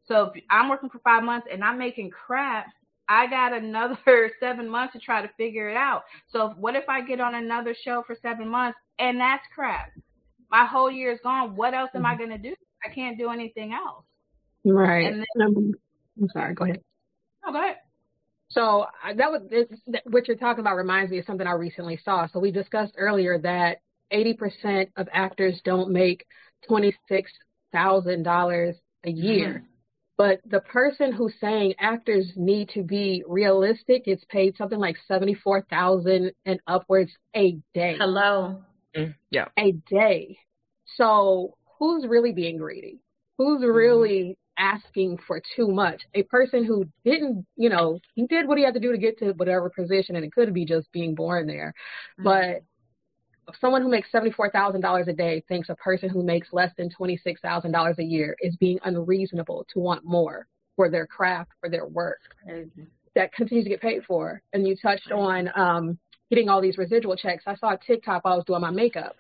So 0.07 0.33
if 0.35 0.45
I'm 0.51 0.69
working 0.69 0.91
for 0.91 1.01
five 1.01 1.25
months 1.25 1.49
and 1.53 1.63
I'm 1.63 1.79
making 1.79 2.11
crap, 2.11 2.67
I 3.09 3.27
got 3.27 3.53
another 3.63 4.31
seven 4.41 4.69
months 4.69 4.95
to 4.95 4.99
try 4.99 5.23
to 5.23 5.31
figure 5.37 5.69
it 5.69 5.77
out. 5.77 6.03
So 6.29 6.55
what 6.59 6.77
if 6.77 6.89
I 6.89 7.03
get 7.03 7.21
on 7.21 7.35
another 7.35 7.75
show 7.85 8.03
for 8.07 8.17
seven 8.23 8.49
months 8.49 8.79
and 8.99 9.21
that's 9.21 9.45
crap? 9.55 9.91
My 10.51 10.65
whole 10.65 10.91
year 10.91 11.13
is 11.13 11.19
gone. 11.23 11.57
What 11.57 11.75
else 11.75 11.91
am 11.95 12.07
I 12.07 12.15
mm-hmm. 12.15 12.19
going 12.19 12.43
to 12.43 12.51
do? 12.51 12.55
I 12.85 12.95
can't 12.95 13.19
do 13.19 13.31
anything 13.31 13.73
else. 13.73 14.06
Right. 14.67 15.15
Then, 15.37 15.47
um, 15.47 15.73
I'm 16.21 16.29
sorry. 16.31 16.55
Go 16.55 16.65
ahead. 16.65 16.81
Oh, 17.47 17.53
go 17.53 17.63
ahead. 17.63 17.77
So 18.49 18.87
that 19.17 19.31
was 19.31 19.43
what 20.05 20.29
you're 20.29 20.37
talking 20.37 20.61
about 20.61 20.77
reminds 20.77 21.11
me 21.11 21.19
of 21.19 21.27
something 21.27 21.47
I 21.47 21.53
recently 21.53 21.99
saw. 22.05 22.27
So 22.29 22.39
we 22.39 22.51
discussed 22.51 22.95
earlier 22.97 23.39
that 23.41 23.79
80% 24.13 24.89
of 24.97 25.09
actors 25.13 25.61
don't 25.65 25.91
make 25.91 26.27
$26,000 26.71 28.75
a 29.05 29.11
year. 29.11 29.49
Mm-hmm. 29.49 29.65
But 30.19 30.41
the 30.49 30.61
person 30.61 31.13
who's 31.13 31.35
saying 31.41 31.75
actors 31.79 32.33
need 32.37 32.71
to 32.71 32.83
be 32.83 33.23
realistic 33.27 34.07
gets 34.07 34.25
paid 34.31 34.57
something 34.57 34.79
like 34.79 34.97
74,000 35.07 36.33
and 36.47 36.61
upwards 36.67 37.11
a 37.35 37.59
day. 37.75 37.97
Hello. 37.99 38.63
Mm, 38.97 39.15
yeah. 39.31 39.49
A 39.59 39.73
day. 39.91 40.39
So 40.97 41.59
who's 41.79 42.07
really 42.09 42.33
being 42.33 42.57
greedy? 42.57 43.01
Who's 43.37 43.61
mm-hmm. 43.61 43.71
really 43.71 44.39
asking 44.59 45.19
for 45.27 45.41
too 45.55 45.69
much? 45.69 46.03
A 46.15 46.23
person 46.25 46.65
who 46.65 46.87
didn't, 47.05 47.47
you 47.57 47.69
know, 47.69 47.99
he 48.15 48.27
did 48.27 48.49
what 48.49 48.59
he 48.59 48.65
had 48.65 48.75
to 48.75 48.81
do 48.81 48.93
to 48.93 48.99
get 48.99 49.19
to 49.19 49.33
whatever 49.33 49.71
position 49.71 50.17
and 50.17 50.25
it 50.25 50.33
could 50.33 50.53
be 50.55 50.65
just 50.65 50.91
being 50.93 51.15
born 51.15 51.47
there. 51.47 51.75
Mm-hmm. 52.19 52.25
But 52.25 53.57
someone 53.61 53.83
who 53.83 53.91
makes 53.91 54.09
$74,000 54.13 55.09
a 55.09 55.13
day 55.13 55.43
thinks 55.49 55.69
a 55.69 55.77
person 55.77 56.09
who 56.09 56.23
makes 56.23 56.49
less 56.53 56.73
than 56.77 56.91
$26,000 56.91 57.99
a 57.99 58.03
year 58.03 58.37
is 58.41 58.57
being 58.57 58.79
unreasonable 58.85 59.67
to 59.73 59.79
want 59.79 60.05
more 60.05 60.47
for 60.75 60.91
their 60.91 61.07
craft, 61.07 61.51
for 61.61 61.71
their 61.71 61.87
work 61.87 62.21
mm-hmm. 62.49 62.83
that 63.15 63.33
continues 63.33 63.65
to 63.65 63.71
get 63.71 63.81
paid 63.81 64.05
for. 64.05 64.43
And 64.53 64.67
you 64.67 64.77
touched 64.77 65.11
on 65.11 65.51
um, 65.55 65.99
getting 66.31 66.49
all 66.49 66.61
these 66.61 66.79
residual 66.79 67.17
checks. 67.17 67.45
I 67.47 67.57
saw 67.57 67.73
a 67.73 67.79
TikTok 67.79 68.25
while 68.25 68.35
I 68.35 68.37
was 68.37 68.45
doing 68.45 68.61
my 68.61 68.71
makeup. 68.71 69.17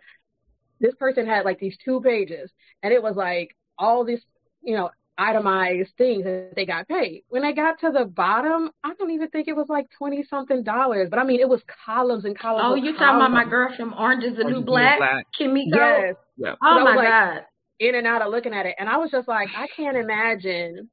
This 0.80 0.94
person 0.96 1.26
had 1.26 1.44
like 1.44 1.58
these 1.58 1.76
two 1.82 2.00
pages, 2.02 2.50
and 2.82 2.92
it 2.92 3.02
was 3.02 3.16
like 3.16 3.56
all 3.78 4.04
this, 4.04 4.20
you 4.62 4.76
know, 4.76 4.90
itemized 5.18 5.90
things 5.96 6.24
that 6.24 6.52
they 6.54 6.66
got 6.66 6.88
paid. 6.88 7.24
When 7.28 7.44
I 7.44 7.52
got 7.52 7.80
to 7.80 7.90
the 7.90 8.04
bottom, 8.04 8.70
I 8.84 8.94
don't 8.94 9.10
even 9.10 9.28
think 9.28 9.48
it 9.48 9.56
was 9.56 9.66
like 9.68 9.86
twenty 9.96 10.24
something 10.28 10.62
dollars, 10.62 11.08
but 11.10 11.18
I 11.18 11.24
mean 11.24 11.40
it 11.40 11.48
was 11.48 11.60
columns 11.84 12.24
and 12.24 12.38
columns. 12.38 12.64
Oh, 12.66 12.74
you 12.74 12.92
talking 12.92 13.16
about 13.16 13.30
my 13.30 13.44
girl 13.44 13.70
from 13.76 13.94
Orange 13.94 14.24
Is 14.24 14.36
the 14.36 14.44
New 14.44 14.62
Black, 14.62 14.98
Black. 14.98 15.26
Kimiko? 15.36 15.76
Yes. 15.76 16.14
Yeah. 16.36 16.54
Oh 16.62 16.84
my 16.84 16.94
like, 16.94 17.08
god. 17.08 17.44
In 17.78 17.94
and 17.94 18.06
out 18.06 18.22
of 18.22 18.30
looking 18.30 18.54
at 18.54 18.64
it, 18.66 18.74
and 18.78 18.88
I 18.88 18.96
was 18.96 19.10
just 19.10 19.28
like, 19.28 19.48
I 19.54 19.66
can't 19.76 19.96
imagine 19.96 20.88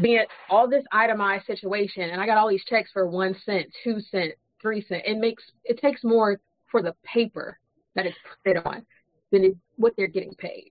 being 0.00 0.24
all 0.48 0.68
this 0.68 0.84
itemized 0.92 1.46
situation, 1.46 2.10
and 2.10 2.20
I 2.20 2.26
got 2.26 2.38
all 2.38 2.48
these 2.48 2.64
checks 2.64 2.90
for 2.92 3.08
one 3.08 3.34
cent, 3.44 3.66
two 3.82 4.00
cent, 4.10 4.32
three 4.62 4.84
cent. 4.88 5.02
It 5.06 5.18
makes 5.18 5.42
it 5.64 5.80
takes 5.80 6.04
more 6.04 6.40
for 6.70 6.82
the 6.82 6.94
paper 7.04 7.58
that 7.96 8.06
it's 8.06 8.16
put 8.44 8.56
on 8.64 8.86
than 9.32 9.44
it, 9.44 9.56
what 9.76 9.94
they're 9.96 10.06
getting 10.06 10.34
paid. 10.34 10.70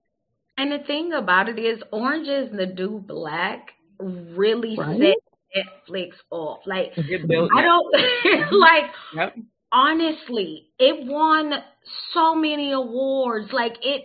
And 0.60 0.72
the 0.72 0.84
thing 0.86 1.14
about 1.14 1.48
it 1.48 1.58
is, 1.58 1.82
Orange 1.90 2.28
is 2.28 2.54
the 2.54 2.66
New 2.66 2.98
Black 2.98 3.70
really 3.98 4.76
right? 4.76 5.00
set 5.54 5.64
Netflix 5.88 6.10
off. 6.30 6.58
Like, 6.66 6.92
I 6.98 7.62
don't 7.62 7.86
like. 8.52 8.84
Yep. 9.14 9.36
Honestly, 9.72 10.66
it 10.78 11.06
won 11.06 11.54
so 12.12 12.34
many 12.34 12.72
awards. 12.72 13.50
Like 13.54 13.78
it. 13.80 14.02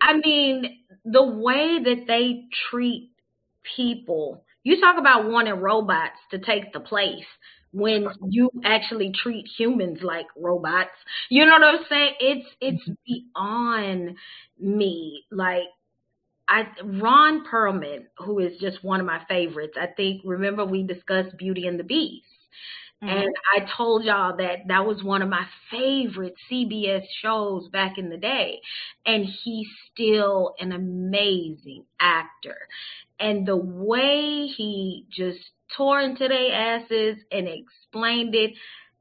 I 0.00 0.18
mean, 0.24 0.84
the 1.04 1.24
way 1.24 1.80
that 1.82 2.04
they 2.06 2.44
treat 2.70 3.10
people. 3.76 4.44
You 4.64 4.80
talk 4.80 4.98
about 4.98 5.28
wanting 5.28 5.54
robots 5.54 6.18
to 6.30 6.38
take 6.38 6.72
the 6.72 6.80
place 6.80 7.24
when 7.72 8.06
you 8.28 8.50
actually 8.64 9.12
treat 9.12 9.46
humans 9.58 9.98
like 10.02 10.26
robots. 10.36 10.90
You 11.30 11.46
know 11.46 11.52
what 11.52 11.62
I'm 11.64 11.84
saying? 11.88 12.14
It's 12.20 12.48
it's 12.60 12.88
mm-hmm. 12.88 12.92
beyond 13.34 14.16
me. 14.60 15.24
Like 15.30 15.64
I 16.48 16.64
Ron 16.84 17.44
Perlman, 17.46 18.04
who 18.18 18.38
is 18.38 18.58
just 18.60 18.84
one 18.84 19.00
of 19.00 19.06
my 19.06 19.22
favorites. 19.28 19.74
I 19.80 19.86
think 19.86 20.22
remember 20.24 20.64
we 20.64 20.82
discussed 20.82 21.36
Beauty 21.38 21.66
and 21.66 21.78
the 21.78 21.84
Beast. 21.84 22.26
Mm-hmm. 23.02 23.08
And 23.08 23.34
I 23.56 23.66
told 23.76 24.04
y'all 24.04 24.36
that 24.36 24.68
that 24.68 24.86
was 24.86 25.02
one 25.02 25.22
of 25.22 25.28
my 25.28 25.44
favorite 25.70 26.34
CBS 26.50 27.02
shows 27.20 27.68
back 27.68 27.98
in 27.98 28.10
the 28.10 28.16
day. 28.16 28.60
And 29.04 29.24
he's 29.24 29.66
still 29.92 30.54
an 30.60 30.72
amazing 30.72 31.84
actor. 32.00 32.58
And 33.18 33.46
the 33.46 33.56
way 33.56 34.46
he 34.46 35.06
just 35.10 35.40
tore 35.76 36.00
into 36.00 36.28
their 36.28 36.52
asses 36.52 37.18
and 37.30 37.48
explained 37.48 38.34
it, 38.34 38.52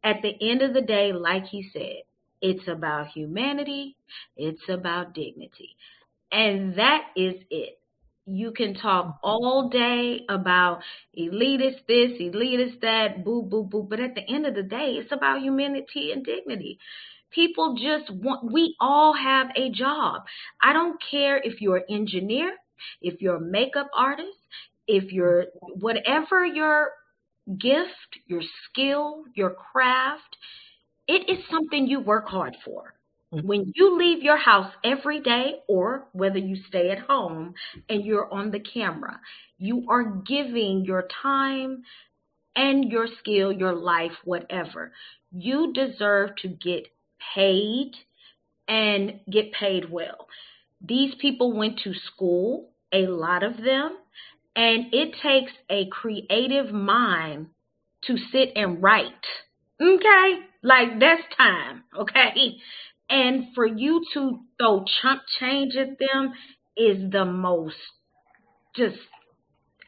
at 0.03 0.21
the 0.23 0.33
end 0.49 0.61
of 0.63 0.73
the 0.73 0.81
day, 0.81 1.13
like 1.13 1.45
he 1.45 1.69
said, 1.71 2.03
it's 2.41 2.67
about 2.67 3.07
humanity, 3.09 3.95
it's 4.35 4.67
about 4.67 5.13
dignity. 5.13 5.75
And 6.31 6.75
that 6.75 7.03
is 7.15 7.35
it. 7.51 7.80
You 8.25 8.51
can 8.51 8.75
talk 8.75 9.19
all 9.23 9.69
day 9.69 10.21
about 10.29 10.81
elitist 11.17 11.85
this, 11.87 12.11
elitist 12.19 12.81
that, 12.81 13.25
boo, 13.25 13.43
boo, 13.43 13.63
boo. 13.63 13.83
But 13.89 13.99
at 13.99 14.15
the 14.15 14.21
end 14.29 14.45
of 14.45 14.53
the 14.53 14.63
day, 14.63 14.97
it's 14.99 15.11
about 15.11 15.41
humanity 15.41 16.11
and 16.11 16.23
dignity. 16.23 16.77
People 17.31 17.75
just 17.75 18.11
want, 18.11 18.51
we 18.51 18.75
all 18.79 19.13
have 19.13 19.47
a 19.55 19.71
job. 19.71 20.23
I 20.61 20.73
don't 20.73 21.01
care 21.09 21.37
if 21.37 21.61
you're 21.61 21.77
an 21.77 21.85
engineer, 21.89 22.55
if 23.01 23.21
you're 23.21 23.37
a 23.37 23.41
makeup 23.41 23.89
artist, 23.95 24.37
if 24.87 25.11
you're, 25.11 25.45
whatever 25.79 26.45
your 26.45 26.91
gift, 27.57 28.19
your 28.27 28.41
skill, 28.69 29.23
your 29.33 29.55
craft, 29.71 30.37
it 31.07 31.29
is 31.29 31.43
something 31.49 31.87
you 31.87 31.99
work 31.99 32.27
hard 32.27 32.55
for. 32.63 32.93
Mm-hmm. 33.33 33.47
When 33.47 33.71
you 33.75 33.97
leave 33.97 34.23
your 34.23 34.37
house 34.37 34.71
every 34.83 35.21
day, 35.21 35.55
or 35.67 36.05
whether 36.11 36.37
you 36.37 36.57
stay 36.67 36.89
at 36.89 36.99
home 36.99 37.53
and 37.87 38.05
you're 38.05 38.31
on 38.31 38.51
the 38.51 38.59
camera, 38.59 39.19
you 39.57 39.85
are 39.89 40.03
giving 40.03 40.83
your 40.85 41.07
time 41.21 41.83
and 42.55 42.91
your 42.91 43.07
skill, 43.19 43.51
your 43.51 43.73
life, 43.73 44.11
whatever. 44.25 44.91
You 45.31 45.71
deserve 45.73 46.31
to 46.41 46.49
get 46.49 46.87
paid 47.33 47.91
and 48.67 49.19
get 49.29 49.53
paid 49.53 49.89
well. 49.89 50.27
These 50.81 51.13
people 51.21 51.55
went 51.55 51.79
to 51.83 51.93
school, 51.93 52.69
a 52.91 53.07
lot 53.07 53.43
of 53.43 53.57
them, 53.57 53.97
and 54.55 54.93
it 54.93 55.15
takes 55.21 55.51
a 55.69 55.87
creative 55.87 56.73
mind 56.73 57.47
to 58.07 58.17
sit 58.31 58.49
and 58.55 58.81
write. 58.81 59.25
Okay? 59.79 60.39
Like 60.63 60.99
that's 60.99 61.23
time, 61.37 61.83
okay? 61.97 62.57
And 63.11 63.47
for 63.53 63.65
you 63.65 64.01
to 64.13 64.39
throw 64.57 64.85
chunk 65.01 65.21
change 65.39 65.75
at 65.75 65.99
them 65.99 66.33
is 66.77 67.11
the 67.11 67.25
most 67.25 67.75
just 68.73 68.95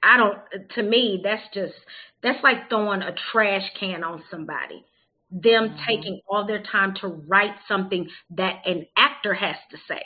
I 0.04 0.18
don't 0.18 0.70
to 0.76 0.84
me 0.84 1.22
that's 1.24 1.44
just 1.54 1.74
that's 2.22 2.44
like 2.44 2.70
throwing 2.70 3.02
a 3.02 3.16
trash 3.32 3.64
can 3.80 4.04
on 4.04 4.24
somebody. 4.30 4.86
Them 5.32 5.70
mm-hmm. 5.70 5.86
taking 5.88 6.20
all 6.28 6.46
their 6.46 6.62
time 6.62 6.96
to 7.00 7.08
write 7.08 7.56
something 7.68 8.10
that 8.32 8.62
an 8.66 8.88
actor 8.98 9.34
has 9.34 9.56
to 9.72 9.78
say. 9.88 10.02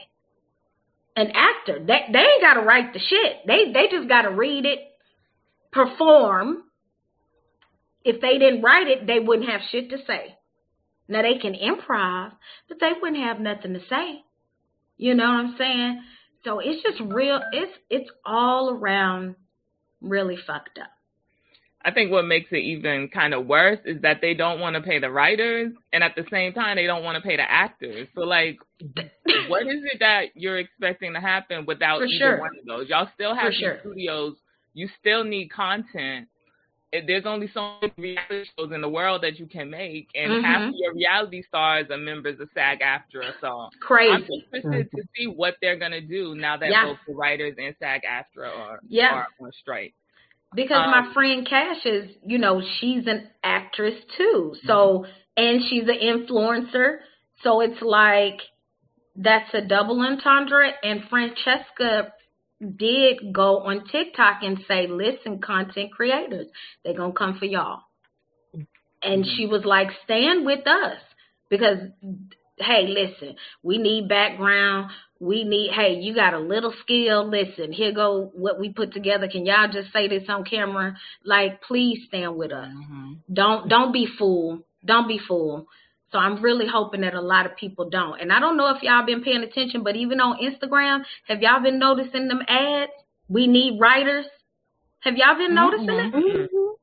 An 1.16 1.32
actor, 1.34 1.80
they 1.80 2.02
they 2.14 2.20
ain't 2.20 2.42
gotta 2.44 2.62
write 2.62 2.94
the 2.94 3.00
shit. 3.00 3.38
They 3.48 3.72
they 3.74 3.88
just 3.90 4.08
gotta 4.08 4.30
read 4.30 4.66
it, 4.66 4.80
perform. 5.72 6.64
If 8.06 8.22
they 8.22 8.38
didn't 8.38 8.62
write 8.62 8.88
it, 8.88 9.08
they 9.08 9.20
wouldn't 9.20 9.50
have 9.50 9.62
shit 9.72 9.90
to 9.90 9.98
say. 10.06 10.37
Now 11.08 11.22
they 11.22 11.38
can 11.38 11.54
improv, 11.54 12.34
but 12.68 12.80
they 12.80 12.92
wouldn't 13.02 13.24
have 13.24 13.40
nothing 13.40 13.74
to 13.74 13.80
say. 13.90 14.24
You 14.98 15.14
know 15.14 15.26
what 15.26 15.46
I'm 15.46 15.56
saying? 15.58 16.02
So 16.44 16.60
it's 16.60 16.82
just 16.84 17.00
real 17.12 17.40
it's 17.52 17.72
it's 17.90 18.10
all 18.26 18.72
around 18.72 19.36
really 20.02 20.38
fucked 20.46 20.78
up. 20.80 20.90
I 21.84 21.92
think 21.92 22.12
what 22.12 22.26
makes 22.26 22.52
it 22.52 22.58
even 22.58 23.08
kind 23.08 23.34
of 23.34 23.46
worse 23.46 23.80
is 23.86 24.02
that 24.02 24.20
they 24.20 24.34
don't 24.34 24.60
want 24.60 24.76
to 24.76 24.82
pay 24.82 25.00
the 25.00 25.10
writers 25.10 25.72
and 25.94 26.04
at 26.04 26.16
the 26.16 26.26
same 26.30 26.52
time 26.52 26.76
they 26.76 26.86
don't 26.86 27.04
want 27.04 27.16
to 27.16 27.28
pay 27.28 27.38
the 27.38 27.50
actors. 27.50 28.08
So 28.16 28.22
like 28.22 28.60
what 29.48 29.64
is 29.64 29.84
it 29.94 30.00
that 30.00 30.36
you're 30.36 30.58
expecting 30.58 31.14
to 31.14 31.22
happen 31.22 31.66
without 31.66 32.00
For 32.00 32.06
either 32.06 32.18
sure. 32.18 32.40
one 32.40 32.52
of 32.60 32.66
those? 32.66 32.90
Y'all 32.90 33.10
still 33.14 33.36
have 33.36 33.54
sure. 33.54 33.78
studios, 33.82 34.36
you 34.74 34.90
still 35.00 35.24
need 35.24 35.50
content 35.52 36.28
there's 36.92 37.26
only 37.26 37.50
so 37.54 37.78
many 37.82 37.94
reality 37.98 38.50
shows 38.58 38.72
in 38.72 38.82
the 38.82 38.90
world 38.90 39.22
that 39.24 39.40
you 39.40 39.46
can 39.46 39.70
make, 39.70 40.08
and 40.16 40.32
mm-hmm. 40.32 40.46
half 40.46 40.70
of 40.70 40.74
your 40.78 40.94
reality 40.94 41.44
stars 41.48 41.88
are 41.92 41.98
members 41.98 42.40
of 42.40 42.50
SAG-AFTRA. 42.54 43.34
So 43.42 43.70
crazy. 43.82 44.12
I'm 44.14 44.24
interested 44.54 44.90
to 44.96 45.04
see 45.16 45.28
what 45.28 45.56
they're 45.62 45.78
gonna 45.78 46.02
do 46.02 46.36
now 46.36 46.58
that 46.58 46.70
yeah. 46.70 46.86
both 46.86 46.98
the 47.08 47.14
writers 47.14 47.56
and 47.58 47.76
SAG-AFTRA 47.80 48.58
are, 48.58 48.80
yeah. 48.88 49.14
are 49.14 49.28
on 49.42 49.52
strike. 49.60 49.94
Because 50.56 50.86
um, 50.86 50.92
my 50.92 51.14
friend 51.14 51.46
Cash 51.48 51.86
is, 51.86 52.10
you 52.26 52.38
know, 52.38 52.62
she's 52.80 53.06
an 53.06 53.28
actress 53.44 53.96
too. 54.18 54.56
So 54.66 55.06
mm-hmm. 55.06 55.12
and 55.36 55.62
she's 55.70 55.84
an 55.84 56.00
influencer. 56.02 57.00
So 57.44 57.60
it's 57.62 57.82
like 57.82 58.40
that's 59.16 59.54
a 59.54 59.62
double 59.62 60.00
entendre. 60.00 60.72
And 60.84 61.02
Franchesca 61.12 62.12
did 62.60 63.34
go 63.34 63.60
on 63.60 63.86
TikTok 63.92 64.42
and 64.42 64.60
say, 64.68 64.88
listen, 64.88 65.40
content 65.40 65.92
creators, 65.92 66.48
they're 66.84 66.96
going 66.96 67.12
to 67.12 67.18
come 67.18 67.38
for 67.38 67.46
y'all. 67.46 67.82
And 69.04 69.26
she 69.26 69.46
was 69.46 69.64
like, 69.64 69.90
stand 70.04 70.46
with 70.46 70.66
us 70.66 70.98
because, 71.50 71.78
hey, 72.58 72.88
listen, 72.88 73.36
we 73.62 73.78
need 73.78 74.10
background. 74.10 74.90
We 75.20 75.44
need, 75.44 75.72
hey, 75.72 76.00
you 76.02 76.16
got 76.16 76.34
a 76.34 76.40
little 76.40 76.74
skill. 76.82 77.30
Listen, 77.30 77.72
here 77.72 77.94
go 77.94 78.32
what 78.34 78.60
we 78.60 78.72
put 78.72 78.94
together. 78.94 79.28
Can 79.32 79.46
y'all 79.46 79.72
just 79.72 79.94
say 79.94 80.08
this 80.08 80.24
on 80.30 80.44
camera? 80.44 80.98
Like, 81.24 81.62
please 81.62 82.06
stand 82.08 82.36
with 82.36 82.52
us. 82.52 82.70
Mm-hmm. 82.70 83.14
Don't, 83.34 83.70
don't 83.70 83.94
be 83.94 84.08
fooled. 84.18 84.64
Don't 84.84 85.08
be 85.08 85.20
fooled. 85.28 85.68
So 86.12 86.18
I'm 86.18 86.42
really 86.42 86.66
hoping 86.72 87.02
that 87.02 87.14
a 87.14 87.22
lot 87.22 87.46
of 87.46 87.58
people 87.58 87.90
don't. 87.90 88.20
And 88.20 88.32
I 88.32 88.40
don't 88.40 88.56
know 88.56 88.74
if 88.76 88.82
y'all 88.82 89.06
been 89.06 89.24
paying 89.24 89.44
attention, 89.44 89.84
but 89.84 89.96
even 89.96 90.20
on 90.22 90.38
Instagram, 90.38 91.04
have 91.28 91.42
y'all 91.42 91.62
been 91.62 91.80
noticing 91.80 92.28
them 92.28 92.42
ads? 92.48 92.92
We 93.28 93.48
need 93.48 93.80
writers. 93.80 94.26
Have 95.02 95.16
y'all 95.18 95.38
been 95.38 95.54
noticing 95.54 95.88
mm-hmm. 95.88 96.18
it? 96.18 96.52
Mm-hmm. 96.52 96.74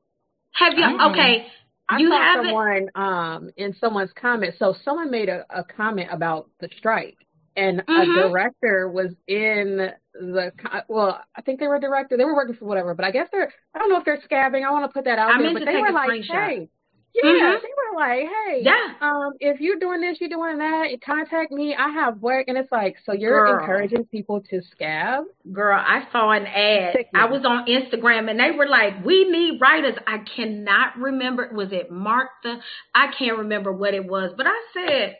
Have 0.51 0.73
you? 0.73 0.83
Mm-hmm. 0.83 1.11
Okay. 1.11 1.47
I 1.87 1.97
you 1.99 2.09
saw 2.09 2.35
someone 2.35 2.89
um 2.95 3.49
in 3.57 3.75
someone's 3.79 4.11
comment. 4.19 4.55
So 4.57 4.75
someone 4.83 5.11
made 5.11 5.29
a, 5.29 5.45
a 5.49 5.63
comment 5.63 6.09
about 6.11 6.49
the 6.59 6.69
strike, 6.77 7.17
and 7.55 7.79
mm-hmm. 7.79 8.19
a 8.19 8.29
director 8.29 8.89
was 8.89 9.11
in 9.27 9.91
the 10.13 10.51
well. 10.87 11.19
I 11.35 11.41
think 11.41 11.59
they 11.59 11.67
were 11.67 11.75
a 11.75 11.81
director. 11.81 12.17
They 12.17 12.25
were 12.25 12.35
working 12.35 12.55
for 12.55 12.65
whatever, 12.65 12.93
but 12.95 13.05
I 13.05 13.11
guess 13.11 13.27
they're. 13.31 13.51
I 13.73 13.79
don't 13.79 13.89
know 13.89 13.99
if 13.99 14.05
they're 14.05 14.21
scabbing. 14.21 14.65
I 14.65 14.71
want 14.71 14.89
to 14.89 14.93
put 14.93 15.05
that 15.05 15.19
out 15.19 15.31
I 15.31 15.41
there, 15.41 15.53
but 15.53 15.65
they 15.65 15.77
were 15.77 15.91
like, 15.91 16.23
"Hey, 16.27 16.69
yeah, 17.15 17.29
mm-hmm. 17.29 17.63
they 17.63 17.69
were 17.77 17.97
like, 17.97 18.27
hey, 18.27 18.61
yeah. 18.61 18.93
um, 19.01 19.33
if 19.39 19.61
you're 19.61 19.79
doing 19.79 20.01
this, 20.01 20.17
you're 20.19 20.29
doing 20.29 20.57
that, 20.57 20.87
contact 21.05 21.51
me. 21.51 21.73
I 21.77 21.89
have 21.89 22.21
work, 22.21 22.47
and 22.47 22.57
it's 22.57 22.71
like, 22.71 22.97
so 23.05 23.13
you're 23.13 23.45
Girl. 23.45 23.59
encouraging 23.59 24.05
people 24.05 24.41
to 24.49 24.61
scab. 24.71 25.23
Girl, 25.51 25.79
I 25.79 26.03
saw 26.11 26.31
an 26.31 26.45
ad. 26.45 26.95
I 27.13 27.25
was 27.25 27.45
on 27.45 27.67
Instagram, 27.67 28.29
and 28.29 28.39
they 28.39 28.51
were 28.51 28.67
like, 28.67 29.05
we 29.05 29.29
need 29.29 29.61
writers. 29.61 29.95
I 30.05 30.17
cannot 30.35 30.97
remember. 30.97 31.49
Was 31.53 31.69
it 31.71 31.89
Martha? 31.89 32.59
I 32.93 33.07
can't 33.17 33.37
remember 33.37 33.71
what 33.71 33.93
it 33.93 34.05
was, 34.05 34.31
but 34.35 34.45
I 34.45 34.57
said, 34.73 35.15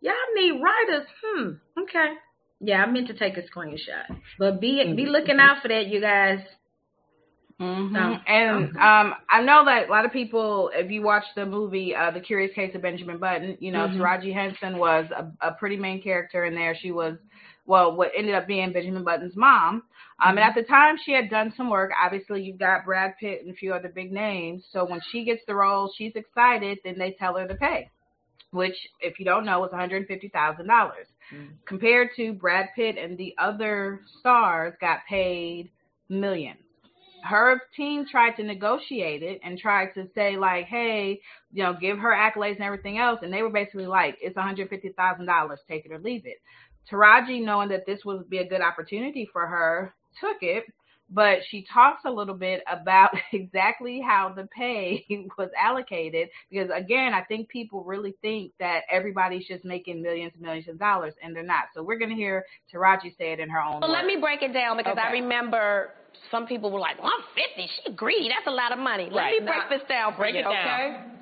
y'all 0.00 0.14
need 0.34 0.60
writers. 0.62 1.06
Hmm. 1.24 1.50
Okay. 1.80 2.14
Yeah, 2.60 2.82
I 2.82 2.90
meant 2.90 3.08
to 3.08 3.14
take 3.14 3.36
a 3.36 3.42
screenshot, 3.42 4.16
but 4.38 4.60
be 4.60 4.82
be 4.94 5.02
mm-hmm. 5.02 5.10
looking 5.10 5.38
out 5.40 5.62
for 5.62 5.68
that, 5.68 5.86
you 5.86 6.00
guys. 6.00 6.38
Mm-hmm. 7.60 7.94
So, 7.94 8.00
and 8.26 8.76
um, 8.76 9.14
I 9.30 9.40
know 9.42 9.64
that 9.64 9.88
a 9.88 9.90
lot 9.90 10.04
of 10.04 10.12
people, 10.12 10.70
if 10.74 10.90
you 10.90 11.02
watch 11.02 11.24
the 11.36 11.46
movie 11.46 11.94
uh, 11.94 12.10
The 12.10 12.20
Curious 12.20 12.52
Case 12.54 12.74
of 12.74 12.82
Benjamin 12.82 13.18
Button, 13.18 13.56
you 13.60 13.70
know, 13.70 13.86
mm-hmm. 13.86 14.00
Taraji 14.00 14.34
Henson 14.34 14.78
was 14.78 15.06
a, 15.16 15.48
a, 15.48 15.52
pretty 15.52 15.76
main 15.76 16.02
character 16.02 16.44
in 16.44 16.54
there. 16.54 16.76
She 16.80 16.90
was, 16.90 17.16
well, 17.64 17.94
what 17.94 18.10
ended 18.16 18.34
up 18.34 18.48
being 18.48 18.72
Benjamin 18.72 19.04
Button's 19.04 19.36
mom. 19.36 19.74
Um, 19.74 19.82
and 20.20 20.38
mm-hmm. 20.38 20.48
at 20.48 20.54
the 20.56 20.66
time, 20.66 20.96
she 21.04 21.12
had 21.12 21.30
done 21.30 21.52
some 21.56 21.70
work. 21.70 21.92
Obviously, 22.02 22.42
you've 22.42 22.58
got 22.58 22.84
Brad 22.84 23.14
Pitt 23.20 23.42
and 23.42 23.50
a 23.52 23.54
few 23.54 23.72
other 23.72 23.88
big 23.88 24.12
names. 24.12 24.64
So 24.72 24.84
when 24.84 25.00
she 25.12 25.24
gets 25.24 25.42
the 25.46 25.54
role, 25.54 25.92
she's 25.96 26.12
excited. 26.16 26.78
Then 26.82 26.98
they 26.98 27.12
tell 27.12 27.36
her 27.36 27.46
to 27.46 27.54
pay, 27.54 27.88
which, 28.50 28.76
if 29.00 29.20
you 29.20 29.24
don't 29.24 29.44
know, 29.44 29.60
was 29.60 29.70
$150,000. 29.70 30.08
Mm-hmm. 30.32 31.44
Compared 31.66 32.08
to 32.16 32.32
Brad 32.32 32.70
Pitt 32.74 32.96
and 32.98 33.16
the 33.16 33.32
other 33.38 34.00
stars, 34.18 34.74
got 34.80 35.00
paid 35.08 35.70
millions 36.08 36.58
her 37.24 37.62
team 37.74 38.04
tried 38.06 38.32
to 38.32 38.42
negotiate 38.42 39.22
it 39.22 39.40
and 39.42 39.58
tried 39.58 39.94
to 39.94 40.06
say 40.14 40.36
like, 40.36 40.66
hey, 40.66 41.20
you 41.52 41.62
know, 41.62 41.74
give 41.80 41.98
her 41.98 42.12
accolades 42.12 42.56
and 42.56 42.64
everything 42.64 42.98
else, 42.98 43.20
and 43.22 43.32
they 43.32 43.42
were 43.42 43.50
basically 43.50 43.86
like, 43.86 44.18
it's 44.20 44.36
one 44.36 44.46
hundred 44.46 44.68
fifty 44.68 44.90
thousand 44.90 45.26
dollars, 45.26 45.60
take 45.66 45.86
it 45.86 45.92
or 45.92 45.98
leave 45.98 46.26
it. 46.26 46.36
Taraji, 46.90 47.42
knowing 47.42 47.70
that 47.70 47.86
this 47.86 48.04
would 48.04 48.28
be 48.28 48.38
a 48.38 48.48
good 48.48 48.60
opportunity 48.60 49.26
for 49.32 49.46
her, 49.46 49.94
took 50.20 50.42
it, 50.42 50.64
but 51.10 51.38
she 51.48 51.66
talks 51.72 52.02
a 52.04 52.10
little 52.10 52.34
bit 52.34 52.62
about 52.70 53.10
exactly 53.32 54.02
how 54.06 54.30
the 54.34 54.46
pay 54.54 55.06
was 55.38 55.48
allocated 55.58 56.28
because 56.50 56.68
again, 56.74 57.14
I 57.14 57.22
think 57.22 57.48
people 57.48 57.84
really 57.84 58.14
think 58.20 58.52
that 58.60 58.82
everybody's 58.90 59.46
just 59.46 59.64
making 59.64 60.02
millions 60.02 60.32
and 60.34 60.42
millions 60.42 60.68
of 60.68 60.78
dollars 60.78 61.14
and 61.22 61.34
they're 61.34 61.42
not. 61.42 61.64
So 61.74 61.82
we're 61.82 61.98
gonna 61.98 62.14
hear 62.14 62.44
Taraji 62.72 63.16
say 63.16 63.32
it 63.32 63.40
in 63.40 63.48
her 63.48 63.60
own. 63.60 63.80
Well, 63.80 63.90
words. 63.90 63.92
let 63.92 64.06
me 64.06 64.16
break 64.16 64.42
it 64.42 64.52
down 64.52 64.76
because 64.76 64.98
okay. 64.98 65.08
I 65.08 65.12
remember 65.12 65.90
some 66.30 66.46
people 66.46 66.70
were 66.70 66.80
like, 66.80 67.00
150, 67.00 67.70
she 67.84 67.92
greedy. 67.92 68.28
That's 68.28 68.46
a 68.46 68.54
lot 68.54 68.72
of 68.72 68.78
money. 68.78 69.08
Let 69.10 69.16
right. 69.16 69.40
me 69.40 69.46
break 69.46 69.68
this 69.70 69.88
down 69.88 70.16
break 70.16 70.34
you, 70.34 70.40
it 70.40 70.44
down. 70.44 70.52
okay? 70.52 71.14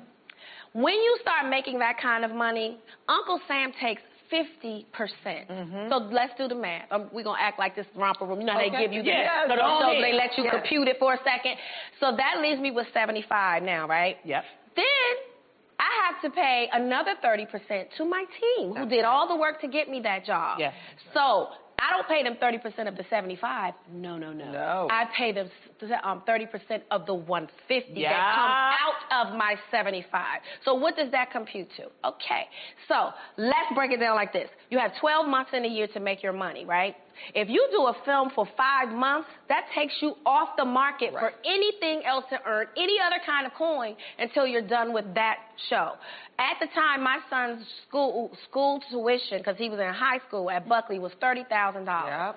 When 0.73 0.95
you 0.95 1.17
start 1.21 1.49
making 1.49 1.79
that 1.79 2.01
kind 2.01 2.25
of 2.25 2.31
money, 2.31 2.77
Uncle 3.07 3.39
Sam 3.47 3.71
takes 3.79 4.01
50%. 4.33 4.85
percent 4.91 5.47
mm-hmm. 5.49 5.89
So 5.89 5.97
let's 6.11 6.33
do 6.37 6.47
the 6.47 6.55
math. 6.55 6.91
Um, 6.91 7.09
we're 7.13 7.23
going 7.23 7.37
to 7.37 7.43
act 7.43 7.59
like 7.59 7.75
this 7.75 7.85
romper 7.95 8.25
room. 8.25 8.39
You 8.41 8.47
know, 8.47 8.57
okay. 8.57 8.69
they 8.71 8.83
give 8.83 8.93
you 8.93 9.03
that. 9.03 9.09
yeah, 9.09 9.47
the, 9.47 9.55
so, 9.55 9.93
so 9.93 10.01
they 10.01 10.13
let 10.13 10.37
you 10.37 10.45
yeah. 10.45 10.51
compute 10.51 10.87
it 10.87 10.97
for 10.99 11.13
a 11.13 11.19
second. 11.23 11.55
So 11.99 12.15
that 12.17 12.41
leaves 12.41 12.59
me 12.59 12.71
with 12.71 12.87
75 12.93 13.61
now, 13.61 13.87
right? 13.87 14.17
Yep. 14.25 14.43
Then 14.75 15.13
I 15.79 15.89
have 16.07 16.21
to 16.23 16.29
pay 16.35 16.69
another 16.71 17.13
30% 17.23 17.47
to 17.97 18.05
my 18.05 18.25
team 18.41 18.73
who 18.75 18.87
did 18.87 19.05
all 19.05 19.27
the 19.27 19.35
work 19.35 19.61
to 19.61 19.67
get 19.67 19.89
me 19.89 20.01
that 20.01 20.25
job. 20.25 20.57
Yes. 20.59 20.73
So 21.13 21.49
I 21.83 21.91
don't 21.91 22.07
pay 22.07 22.23
them 22.23 22.37
30% 22.41 22.87
of 22.87 22.95
the 22.95 23.03
75. 23.09 23.73
No, 23.91 24.17
no, 24.17 24.31
no. 24.31 24.51
No. 24.51 24.87
I 24.89 25.05
pay 25.17 25.33
them 25.33 25.49
um, 26.03 26.23
30% 26.27 26.81
of 26.91 27.05
the 27.05 27.13
150 27.13 27.99
yeah. 27.99 28.09
that 28.09 28.35
come 28.35 29.19
out 29.19 29.27
of 29.27 29.37
my 29.37 29.55
75. 29.69 30.39
So 30.63 30.75
what 30.75 30.95
does 30.95 31.11
that 31.11 31.31
compute 31.31 31.67
to? 31.77 31.83
Okay. 32.07 32.47
So 32.87 33.09
let's 33.37 33.73
break 33.75 33.91
it 33.91 33.99
down 33.99 34.15
like 34.15 34.31
this. 34.31 34.49
You 34.73 34.79
have 34.79 34.93
12 34.99 35.27
months 35.27 35.51
in 35.53 35.65
a 35.65 35.67
year 35.67 35.85
to 35.93 35.99
make 35.99 36.23
your 36.23 36.33
money, 36.33 36.65
right? 36.65 36.95
If 37.35 37.47
you 37.47 37.67
do 37.69 37.83
a 37.83 37.93
film 38.05 38.31
for 38.33 38.47
five 38.57 38.89
months, 38.89 39.29
that 39.47 39.65
takes 39.75 39.93
you 40.01 40.15
off 40.25 40.49
the 40.57 40.65
market 40.65 41.13
right. 41.13 41.21
for 41.21 41.31
anything 41.45 42.01
else 42.07 42.25
to 42.31 42.39
earn 42.43 42.65
any 42.75 42.97
other 42.99 43.17
kind 43.23 43.45
of 43.45 43.53
coin 43.53 43.95
until 44.17 44.47
you're 44.47 44.67
done 44.67 44.91
with 44.91 45.05
that 45.13 45.35
show. 45.69 45.91
At 46.39 46.55
the 46.59 46.65
time, 46.73 47.03
my 47.03 47.19
son's 47.29 47.63
school 47.87 48.31
school 48.49 48.81
tuition, 48.89 49.37
because 49.37 49.57
he 49.59 49.69
was 49.69 49.79
in 49.79 49.93
high 49.93 50.17
school 50.27 50.49
at 50.49 50.67
Buckley, 50.67 50.97
was 50.97 51.11
thirty 51.21 51.43
thousand 51.47 51.85
dollars. 51.85 52.33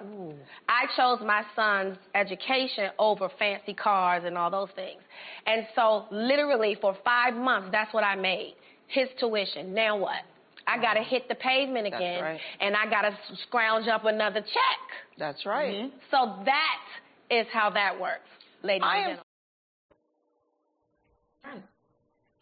I 0.69 0.85
chose 0.95 1.21
my 1.27 1.43
son's 1.57 1.97
education 2.15 2.91
over 2.99 3.31
fancy 3.39 3.73
cars 3.73 4.25
and 4.27 4.37
all 4.37 4.51
those 4.51 4.69
things. 4.77 5.01
And 5.47 5.67
so, 5.75 6.05
literally, 6.11 6.77
for 6.83 6.99
five 7.03 7.33
months, 7.33 7.71
that's 7.73 7.95
what 7.95 8.05
I 8.05 8.15
made. 8.15 8.57
His 8.89 9.09
tuition. 9.19 9.73
Now 9.73 9.97
what? 9.97 10.21
I 10.67 10.81
got 10.81 10.95
to 10.95 11.03
hit 11.03 11.29
the 11.29 11.35
pavement 11.35 11.87
again, 11.87 12.23
right. 12.23 12.41
and 12.61 12.75
I 12.75 12.89
got 12.91 13.03
to 13.03 13.17
scrounge 13.47 13.89
up 13.89 14.05
another 14.05 14.41
check. 14.41 14.81
That's 15.19 15.47
right. 15.47 15.75
Mm-hmm. 15.75 15.97
So 16.11 16.43
that 16.45 17.35
is 17.35 17.47
how 17.53 17.71
that 17.71 18.01
works, 18.01 18.29
ladies 18.63 18.83
I 18.85 18.97
and 18.97 19.21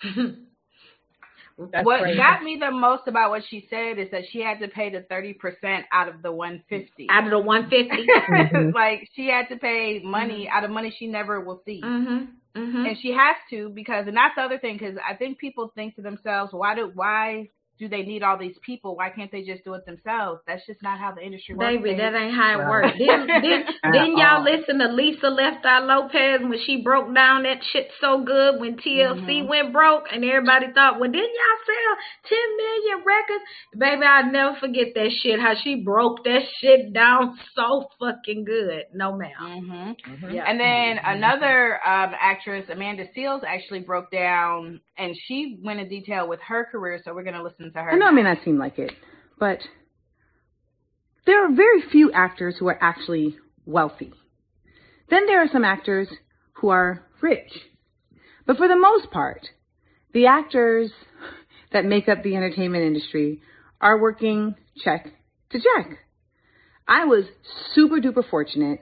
gentlemen. 0.03 0.45
That's 1.57 1.87
what 1.87 2.01
crazy. 2.01 2.17
got 2.17 2.43
me 2.43 2.59
the 2.59 2.73
most 2.73 3.07
about 3.07 3.31
what 3.31 3.43
she 3.49 3.67
said 3.71 3.99
is 3.99 4.11
that 4.11 4.23
she 4.33 4.41
had 4.41 4.59
to 4.59 4.67
pay 4.67 4.91
the 4.91 5.03
thirty 5.03 5.35
percent 5.35 5.87
out 5.93 6.09
of 6.09 6.21
the 6.21 6.33
one 6.33 6.65
fifty. 6.69 7.07
Out 7.09 7.25
of 7.25 7.31
the 7.31 7.39
one 7.39 7.71
fifty, 7.71 8.07
mm-hmm. 8.07 8.71
like 8.75 9.09
she 9.15 9.29
had 9.29 9.49
to 9.51 9.57
pay 9.57 10.01
money 10.03 10.47
mm-hmm. 10.47 10.57
out 10.57 10.65
of 10.65 10.71
money 10.71 10.93
she 10.99 11.07
never 11.07 11.41
will 11.41 11.63
see. 11.65 11.81
Mm-hmm. 11.81 12.25
Mm-hmm. 12.61 12.87
And 12.87 12.97
she 13.01 13.13
has 13.13 13.37
to 13.51 13.69
because, 13.69 14.07
and 14.09 14.17
that's 14.17 14.35
the 14.37 14.43
other 14.43 14.59
thing, 14.59 14.79
because 14.79 14.97
I 15.09 15.15
think 15.15 15.39
people 15.39 15.73
think 15.75 15.95
to 15.97 16.03
themselves, 16.03 16.53
why 16.53 16.75
do 16.75 16.91
why 16.93 17.51
do 17.79 17.89
they 17.89 18.03
need 18.03 18.23
all 18.23 18.39
these 18.39 18.57
people? 18.65 18.97
Why 18.97 19.11
can't 19.11 19.33
they 19.33 19.43
just 19.43 19.65
do 19.65 19.75
it 19.75 19.85
themselves? 19.85 20.41
That's 20.47 20.65
just 20.67 20.83
not 20.83 20.99
how 20.99 21.13
the 21.13 21.23
industry 21.23 21.57
works. 21.57 21.83
Baby, 21.83 21.97
that 21.97 22.15
ain't 22.15 22.35
how 22.35 22.61
it 22.61 22.69
works. 22.69 22.97
didn't, 22.99 23.27
didn't, 23.43 23.67
didn't 23.93 24.17
y'all 24.17 24.45
listen 24.45 24.79
to 24.79 24.89
Lisa 24.93 25.27
Left 25.27 25.65
Eye 25.67 25.81
Lopes 25.81 26.15
when 26.15 26.59
she 26.65 26.83
broke 26.83 27.13
down 27.15 27.43
that 27.43 27.59
shit 27.73 27.89
so 28.01 28.23
good 28.23 28.61
when 28.61 28.77
TLC 28.77 29.27
mm-hmm. 29.27 29.49
went 29.49 29.73
broke 29.73 30.05
and 30.13 30.25
everybody 30.25 30.67
thought, 30.73 31.01
well, 31.01 31.11
didn't 31.11 31.35
y'all 31.35 31.65
sell 31.67 31.97
10 32.29 32.39
million 32.57 33.05
records? 33.05 33.45
Baby, 33.77 34.07
I'll 34.07 34.31
never 34.31 34.57
forget 34.61 34.95
that 34.95 35.11
shit, 35.23 35.41
how 35.41 35.55
she 35.63 35.83
broke 35.83 36.23
that 36.25 36.43
shit 36.61 36.93
down 36.93 37.39
so 37.57 37.89
fucking 37.99 38.45
good. 38.45 38.85
No, 38.95 39.17
ma'am. 39.17 39.31
Mm-hmm. 39.43 40.13
Mm-hmm. 40.13 40.35
Yeah. 40.35 40.45
And 40.47 40.61
then 40.61 41.05
another 41.05 41.75
um, 41.85 42.15
actress, 42.21 42.67
Amanda 42.71 43.07
Seales, 43.17 43.43
actually 43.45 43.81
broke 43.81 44.13
down 44.13 44.81
and 44.97 45.17
she 45.27 45.59
went 45.63 45.81
in 45.81 45.89
detail 45.89 46.29
with 46.29 46.41
her 46.47 46.67
career, 46.71 47.01
so 47.05 47.13
we're 47.15 47.25
going 47.25 47.35
to 47.35 47.43
listen 47.43 47.64
listen 47.65 47.75
to 47.75 47.83
her. 47.83 47.93
I 47.93 47.97
know 47.97 48.09
it 48.09 48.13
may 48.13 48.23
not 48.23 48.39
seem 48.45 48.59
like 48.59 48.79
it, 48.79 48.93
but 49.39 49.59
there 51.27 51.45
are 51.45 51.55
very 51.55 51.83
few 51.91 52.13
actors 52.13 52.57
who 52.59 52.69
are 52.69 52.79
actually 52.81 53.37
wealthy. 53.67 54.13
Then 55.11 55.27
there 55.27 55.43
are 55.43 55.49
some 55.53 55.65
actors 55.65 56.09
who 56.55 56.69
are 56.69 57.03
rich. 57.21 57.51
But 58.47 58.57
for 58.57 58.69
the 58.69 58.77
most 58.77 59.11
part, 59.11 59.47
the 60.13 60.27
actors 60.27 60.91
that 61.73 61.85
make 61.85 62.09
up 62.09 62.23
the 62.23 62.37
entertainment 62.37 62.85
industry 62.85 63.41
are 63.81 63.99
working 63.99 64.55
check 64.83 65.07
to 65.51 65.59
check. 65.59 65.99
I 66.87 67.05
was 67.05 67.25
super 67.75 68.01
duper 68.01 68.29
fortunate 68.29 68.81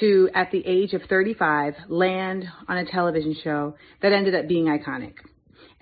to, 0.00 0.28
at 0.34 0.50
the 0.50 0.64
age 0.64 0.92
of 0.92 1.02
35, 1.08 1.74
land 1.88 2.44
on 2.68 2.78
a 2.78 2.84
television 2.84 3.36
show 3.42 3.74
that 4.02 4.12
ended 4.12 4.34
up 4.34 4.48
being 4.48 4.66
iconic. 4.66 5.14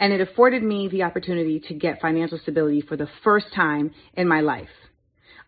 And 0.02 0.12
it 0.12 0.20
afforded 0.20 0.64
me 0.64 0.88
the 0.88 1.04
opportunity 1.04 1.60
to 1.68 1.74
get 1.74 2.00
financial 2.00 2.36
stability 2.36 2.80
for 2.80 2.96
the 2.96 3.06
first 3.22 3.46
time 3.54 3.92
in 4.14 4.26
my 4.26 4.40
life. 4.40 4.66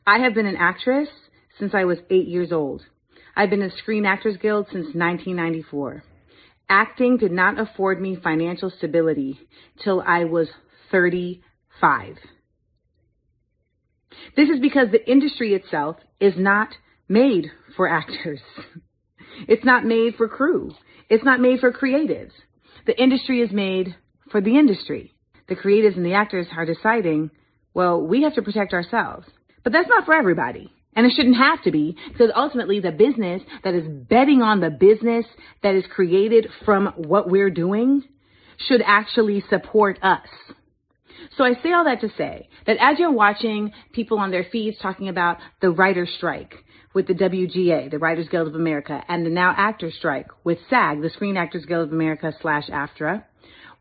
I 0.07 0.21
have 0.21 0.33
been 0.33 0.47
an 0.47 0.55
actress 0.57 1.09
since 1.59 1.75
I 1.75 1.83
was 1.87 1.99
eight 2.09 2.29
years 2.29 2.53
old. 2.53 2.83
I've 3.35 3.51
been 3.51 3.63
in 3.63 3.73
Screen 3.79 4.07
Actors 4.07 4.37
Guild 4.41 4.67
since 4.67 4.95
1994. 4.95 6.05
Acting 6.69 7.17
did 7.17 7.33
not 7.33 7.59
afford 7.59 8.01
me 8.01 8.17
financial 8.23 8.71
stability 8.71 9.41
till 9.83 10.01
I 10.01 10.23
was 10.23 10.47
35. 10.93 12.15
This 14.37 14.49
is 14.51 14.61
because 14.61 14.93
the 14.93 15.11
industry 15.11 15.55
itself 15.55 15.97
is 16.21 16.35
not 16.37 16.69
made 17.09 17.51
for 17.77 17.89
actors. 17.89 18.41
It's 19.49 19.65
not 19.65 19.85
made 19.85 20.15
for 20.15 20.29
crew. 20.29 20.71
It's 21.11 21.25
not 21.25 21.41
made 21.41 21.59
for 21.59 21.73
creatives. 21.73 22.31
The 22.87 22.97
industry 23.03 23.41
is 23.41 23.51
made 23.51 23.97
for 24.31 24.41
the 24.41 24.59
industry. 24.59 25.15
The 25.49 25.57
creatives 25.57 25.97
and 25.97 26.07
the 26.07 26.15
actors 26.15 26.47
are 26.57 26.67
deciding, 26.67 27.31
well, 27.75 28.01
we 28.01 28.23
have 28.23 28.35
to 28.35 28.43
protect 28.43 28.73
ourselves. 28.73 29.27
But 29.63 29.73
that's 29.73 29.89
not 29.89 30.05
for 30.05 30.15
everybody. 30.15 30.73
And 30.97 31.07
it 31.07 31.13
shouldn't 31.17 31.37
have 31.37 31.63
to 31.65 31.73
be 31.73 31.97
because 32.09 32.31
ultimately 32.35 32.81
the 32.81 32.93
business 32.93 33.43
that 33.65 33.75
is 33.75 33.87
betting 33.87 34.43
on 34.43 34.61
the 34.61 34.71
business 34.71 35.27
that 35.63 35.75
is 35.75 35.85
created 35.93 36.49
from 36.65 36.87
what 36.97 37.29
we're 37.29 37.51
doing 37.51 38.05
should 38.59 38.83
actually 38.85 39.43
support 39.51 39.99
us. 40.03 40.29
So 41.37 41.45
I 41.45 41.55
say 41.63 41.73
all 41.73 41.85
that 41.85 42.01
to 42.03 42.11
say 42.17 42.49
that 42.67 42.77
as 42.81 42.99
you're 42.99 43.11
watching 43.11 43.73
people 43.93 44.19
on 44.19 44.31
their 44.31 44.45
feeds 44.53 44.79
talking 44.81 45.09
about 45.09 45.39
the 45.61 45.71
writer's 45.71 46.13
strike 46.17 46.55
with 46.95 47.09
the 47.09 47.15
WGA, 47.15 47.91
the 47.91 47.99
Writers 47.99 48.29
Guild 48.29 48.47
of 48.47 48.55
America, 48.55 49.03
and 49.09 49.27
the 49.27 49.31
now 49.31 49.53
actors 49.57 49.95
strike 49.99 50.29
with 50.45 50.59
SAG, 50.71 51.03
the 51.03 51.11
Screen 51.11 51.37
Actors 51.37 51.65
Guild 51.65 51.89
of 51.89 51.93
America 51.93 52.33
slash 52.41 52.69
AFTRA, 52.69 53.25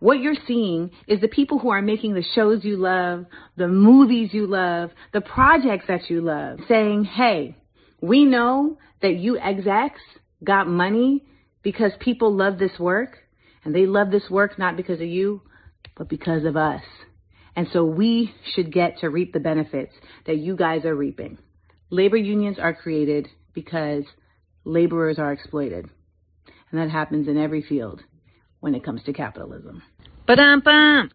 what 0.03 0.19
you're 0.19 0.35
seeing 0.45 0.91
is 1.07 1.21
the 1.21 1.29
people 1.29 1.59
who 1.59 1.69
are 1.69 1.81
making 1.81 2.13
the 2.13 2.25
shows 2.35 2.65
you 2.65 2.75
love, 2.75 3.25
the 3.55 3.69
movies 3.69 4.33
you 4.33 4.45
love, 4.45 4.89
the 5.13 5.21
projects 5.21 5.85
that 5.87 6.09
you 6.09 6.19
love, 6.19 6.59
saying, 6.67 7.05
hey, 7.05 7.55
we 8.01 8.25
know 8.25 8.77
that 9.01 9.15
you 9.15 9.39
execs 9.39 10.01
got 10.43 10.67
money 10.67 11.23
because 11.61 11.93
people 12.01 12.35
love 12.35 12.59
this 12.59 12.77
work, 12.77 13.19
and 13.63 13.73
they 13.73 13.85
love 13.85 14.11
this 14.11 14.29
work 14.29 14.59
not 14.59 14.75
because 14.75 14.99
of 14.99 15.07
you, 15.07 15.41
but 15.95 16.09
because 16.09 16.43
of 16.43 16.57
us. 16.57 16.83
And 17.55 17.69
so 17.71 17.85
we 17.85 18.35
should 18.55 18.73
get 18.73 18.97
to 18.99 19.09
reap 19.09 19.31
the 19.31 19.39
benefits 19.39 19.93
that 20.25 20.35
you 20.35 20.57
guys 20.57 20.83
are 20.83 20.95
reaping. 20.95 21.37
Labor 21.89 22.17
unions 22.17 22.57
are 22.59 22.73
created 22.73 23.29
because 23.53 24.03
laborers 24.65 25.17
are 25.17 25.31
exploited. 25.31 25.87
And 26.71 26.81
that 26.81 26.89
happens 26.89 27.29
in 27.29 27.37
every 27.37 27.61
field 27.61 28.01
when 28.59 28.75
it 28.75 28.83
comes 28.83 29.03
to 29.03 29.11
capitalism. 29.11 29.81
Ba-dum-bum. 30.25 31.09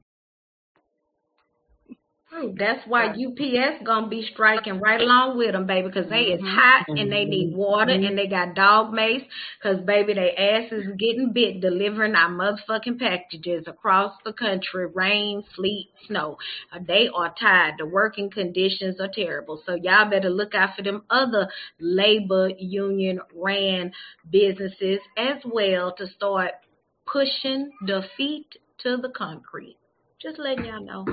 That's 2.57 2.87
why 2.87 3.07
UPS 3.07 3.83
gonna 3.85 4.09
be 4.09 4.29
striking 4.33 4.79
right 4.81 5.01
along 5.01 5.39
with 5.39 5.53
them, 5.53 5.67
baby, 5.67 5.89
because 5.89 6.09
they 6.09 6.25
is 6.25 6.41
hot 6.41 6.87
and 6.89 7.11
they 7.11 7.25
need 7.25 7.57
water 7.57 7.91
and 7.91 8.17
they 8.17 8.29
got 8.29 8.55
dog 8.55 8.93
mace, 8.93 9.25
because 9.61 9.81
baby, 9.85 10.15
they 10.15 10.37
ass 10.37 10.71
is 10.71 10.87
getting 10.99 11.33
bit 11.33 11.61
delivering 11.61 12.15
our 12.15 12.31
motherfucking 12.31 12.99
packages 13.01 13.65
across 13.67 14.13
the 14.25 14.33
country, 14.33 14.87
rain, 14.87 15.43
sleet, 15.57 15.91
snow. 16.07 16.37
Uh, 16.73 16.79
They 16.87 17.09
are 17.13 17.35
tired. 17.41 17.75
The 17.79 17.87
working 17.87 18.31
conditions 18.31 19.01
are 19.01 19.11
terrible. 19.13 19.63
So 19.67 19.75
y'all 19.75 20.09
better 20.09 20.31
look 20.31 20.55
out 20.55 20.77
for 20.77 20.83
them 20.83 21.03
other 21.11 21.49
labor 21.81 22.51
union 22.59 23.21
ran 23.35 23.93
businesses 24.31 25.01
as 25.17 25.39
well 25.45 25.93
to 25.97 26.07
start 26.07 26.53
pushing 27.07 27.73
the 27.87 28.05
feet 28.17 28.59
to 28.83 28.97
the 28.97 29.11
concrete. 29.11 29.77
Just 30.21 30.39
letting 30.39 30.65
y'all 30.65 30.85
know. 30.85 31.05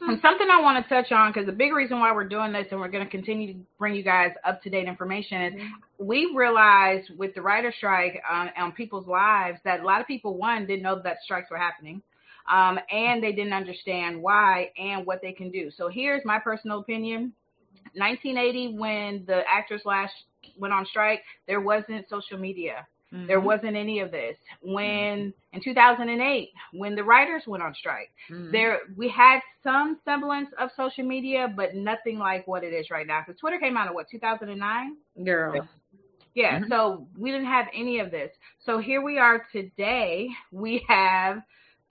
And 0.00 0.20
something 0.20 0.48
I 0.50 0.60
want 0.60 0.84
to 0.84 0.88
touch 0.92 1.12
on 1.12 1.30
because 1.32 1.46
the 1.46 1.52
big 1.52 1.72
reason 1.72 2.00
why 2.00 2.12
we're 2.12 2.28
doing 2.28 2.52
this 2.52 2.66
and 2.70 2.80
we're 2.80 2.88
going 2.88 3.04
to 3.04 3.10
continue 3.10 3.52
to 3.54 3.58
bring 3.78 3.94
you 3.94 4.02
guys 4.02 4.32
up 4.44 4.60
to 4.62 4.70
date 4.70 4.88
information 4.88 5.42
is 5.42 5.54
we 5.98 6.32
realized 6.34 7.10
with 7.16 7.34
the 7.34 7.42
writer 7.42 7.72
strike 7.74 8.20
on, 8.28 8.50
on 8.58 8.72
people's 8.72 9.06
lives 9.06 9.58
that 9.64 9.80
a 9.80 9.84
lot 9.84 10.00
of 10.00 10.06
people 10.06 10.36
one 10.36 10.66
didn't 10.66 10.82
know 10.82 11.00
that 11.02 11.18
strikes 11.22 11.50
were 11.50 11.56
happening. 11.56 12.02
Um, 12.50 12.78
and 12.90 13.22
they 13.22 13.32
didn't 13.32 13.54
understand 13.54 14.20
why 14.20 14.70
and 14.76 15.06
what 15.06 15.22
they 15.22 15.32
can 15.32 15.50
do. 15.50 15.70
So 15.70 15.88
here's 15.88 16.24
my 16.24 16.38
personal 16.38 16.80
opinion. 16.80 17.32
1980, 17.94 18.76
when 18.76 19.24
the 19.26 19.42
actors 19.48 19.82
last 19.84 20.12
went 20.58 20.74
on 20.74 20.84
strike, 20.84 21.22
there 21.46 21.60
wasn't 21.60 22.08
social 22.10 22.36
media. 22.36 22.86
There 23.26 23.40
Mhm. 23.40 23.44
wasn't 23.44 23.76
any 23.76 24.00
of 24.00 24.10
this. 24.10 24.36
When 24.60 25.32
in 25.52 25.60
2008, 25.62 26.50
when 26.72 26.94
the 26.96 27.04
writers 27.04 27.46
went 27.46 27.62
on 27.62 27.72
strike, 27.74 28.10
Mhm. 28.28 28.50
there 28.50 28.80
we 28.96 29.08
had 29.08 29.40
some 29.62 30.00
semblance 30.04 30.52
of 30.58 30.70
social 30.72 31.04
media, 31.04 31.52
but 31.54 31.74
nothing 31.74 32.18
like 32.18 32.46
what 32.46 32.64
it 32.64 32.72
is 32.72 32.90
right 32.90 33.06
now. 33.06 33.20
Because 33.24 33.38
Twitter 33.38 33.58
came 33.58 33.76
out 33.76 33.86
in 33.86 33.94
what 33.94 34.08
2009. 34.10 34.96
Girl. 35.24 35.68
Yeah, 36.34 36.58
Mhm. 36.58 36.68
so 36.68 37.06
we 37.16 37.30
didn't 37.30 37.46
have 37.46 37.68
any 37.72 38.00
of 38.00 38.10
this. 38.10 38.32
So 38.58 38.78
here 38.78 39.00
we 39.00 39.18
are 39.18 39.46
today. 39.52 40.28
We 40.50 40.84
have 40.88 41.40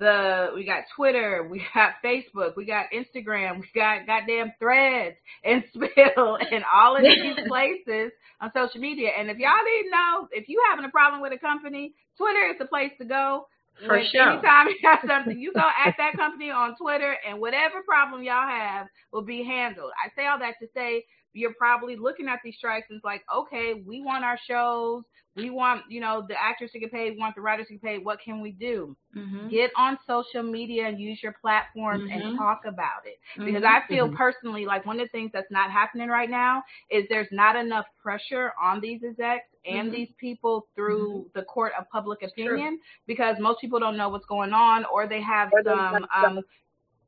the 0.04 0.52
we 0.56 0.66
got 0.66 0.84
Twitter, 0.96 1.48
we 1.50 1.63
got 1.74 1.94
Facebook, 2.04 2.56
we 2.56 2.66
got 2.66 2.88
Instagram, 2.94 3.62
we 3.62 3.68
got 3.74 4.06
goddamn 4.06 4.54
threads 4.60 5.16
and 5.44 5.63
spill 5.74 6.38
and 6.52 6.63
all 6.74 6.96
of 6.98 7.04
these 7.04 7.36
places 7.48 8.12
on 8.42 8.52
social 8.54 8.82
media. 8.82 9.10
And 9.18 9.30
if 9.32 9.38
y'all 9.38 9.52
didn't 9.66 9.92
know, 9.92 10.28
if 10.32 10.50
you 10.50 10.62
having 10.70 10.86
a 10.86 10.89
problem 10.89 11.22
with 11.22 11.34
a 11.34 11.38
company, 11.39 11.94
Twitter 12.18 12.46
is 12.52 12.58
the 12.60 12.66
place 12.66 12.92
to 13.00 13.06
go. 13.06 13.48
For 13.88 13.98
When- 13.98 14.06
sure. 14.12 14.30
Anytime 14.34 14.68
you 14.68 14.78
have 14.84 15.00
something, 15.08 15.39
you 15.39 15.52
go 15.54 15.62
at 15.86 15.96
that 15.98 16.13
company 16.16 16.52
on 16.52 16.76
Twitter, 16.78 17.16
and 17.28 17.39
whatever 17.39 17.82
problem 17.82 18.22
y'all 18.22 18.48
have 18.48 18.88
will 19.12 19.24
be 19.24 19.44
handled. 19.44 19.92
I 20.04 20.10
say 20.16 20.28
all 20.28 20.38
that 20.39 20.56
to 20.62 20.68
say 20.76 21.06
you're 21.34 21.54
probably 21.54 21.96
looking 21.98 22.28
at 22.28 22.39
these 22.43 22.56
strikes 22.58 22.88
and 22.89 22.98
it's 22.98 23.06
like, 23.06 23.24
okay, 23.34 23.84
we 23.86 24.02
want 24.02 24.24
our 24.24 24.38
shows, 24.48 25.04
we 25.36 25.50
want 25.50 25.82
you 25.89 26.00
know 26.02 26.26
the 26.28 26.36
actors 26.41 26.72
to 26.72 26.80
get 26.80 26.91
paid, 26.91 27.12
we 27.13 27.19
want 27.19 27.36
the 27.36 27.41
writers 27.41 27.67
to 27.67 27.74
get 27.74 27.84
paid. 27.84 28.06
What 28.06 28.19
can 28.24 28.41
we 28.41 28.52
do? 28.52 28.96
Mhm. 29.13 29.50
Get 29.50 29.72
on 29.78 29.98
social 30.08 30.43
media 30.43 30.88
and 30.88 31.00
use 31.00 31.22
your 31.24 31.34
platforms 31.41 32.04
Mhm. 32.04 32.12
and 32.12 32.24
talk 32.38 32.62
about 32.65 33.06
it. 33.06 33.19
Because 33.43 33.63
Mhm. 33.63 33.65
I 33.65 33.82
feel 33.89 34.08
Mhm. 34.08 34.17
personally 34.17 34.65
like 34.65 34.86
one 34.86 35.00
of 35.00 35.06
the 35.06 35.10
things 35.10 35.32
that's 35.34 35.52
not 35.52 35.72
happening 35.72 36.10
right 36.10 36.30
now 36.30 36.63
is 36.89 37.06
there's 37.10 37.28
not 37.32 37.56
enough 37.56 37.86
pressure 38.02 38.54
on 38.62 38.80
these 38.82 39.02
execs 39.04 39.48
and 39.65 39.91
Mhm. 39.91 39.93
these 39.93 40.10
people 40.17 40.67
through 40.76 41.30
the 41.36 41.43
court 41.43 41.74
of 41.78 41.89
public 41.89 42.22
true. 42.43 42.58
opinion 42.58 42.80
because 43.08 43.38
most 43.39 43.60
people 43.62 43.80
don't 43.80 43.98
know 43.98 44.10
what's 44.10 44.26
going 44.26 44.54
on 44.54 44.86
or 44.86 45.08
they 45.08 45.22
have 45.22 45.52
some 45.63 46.06
um 46.15 46.41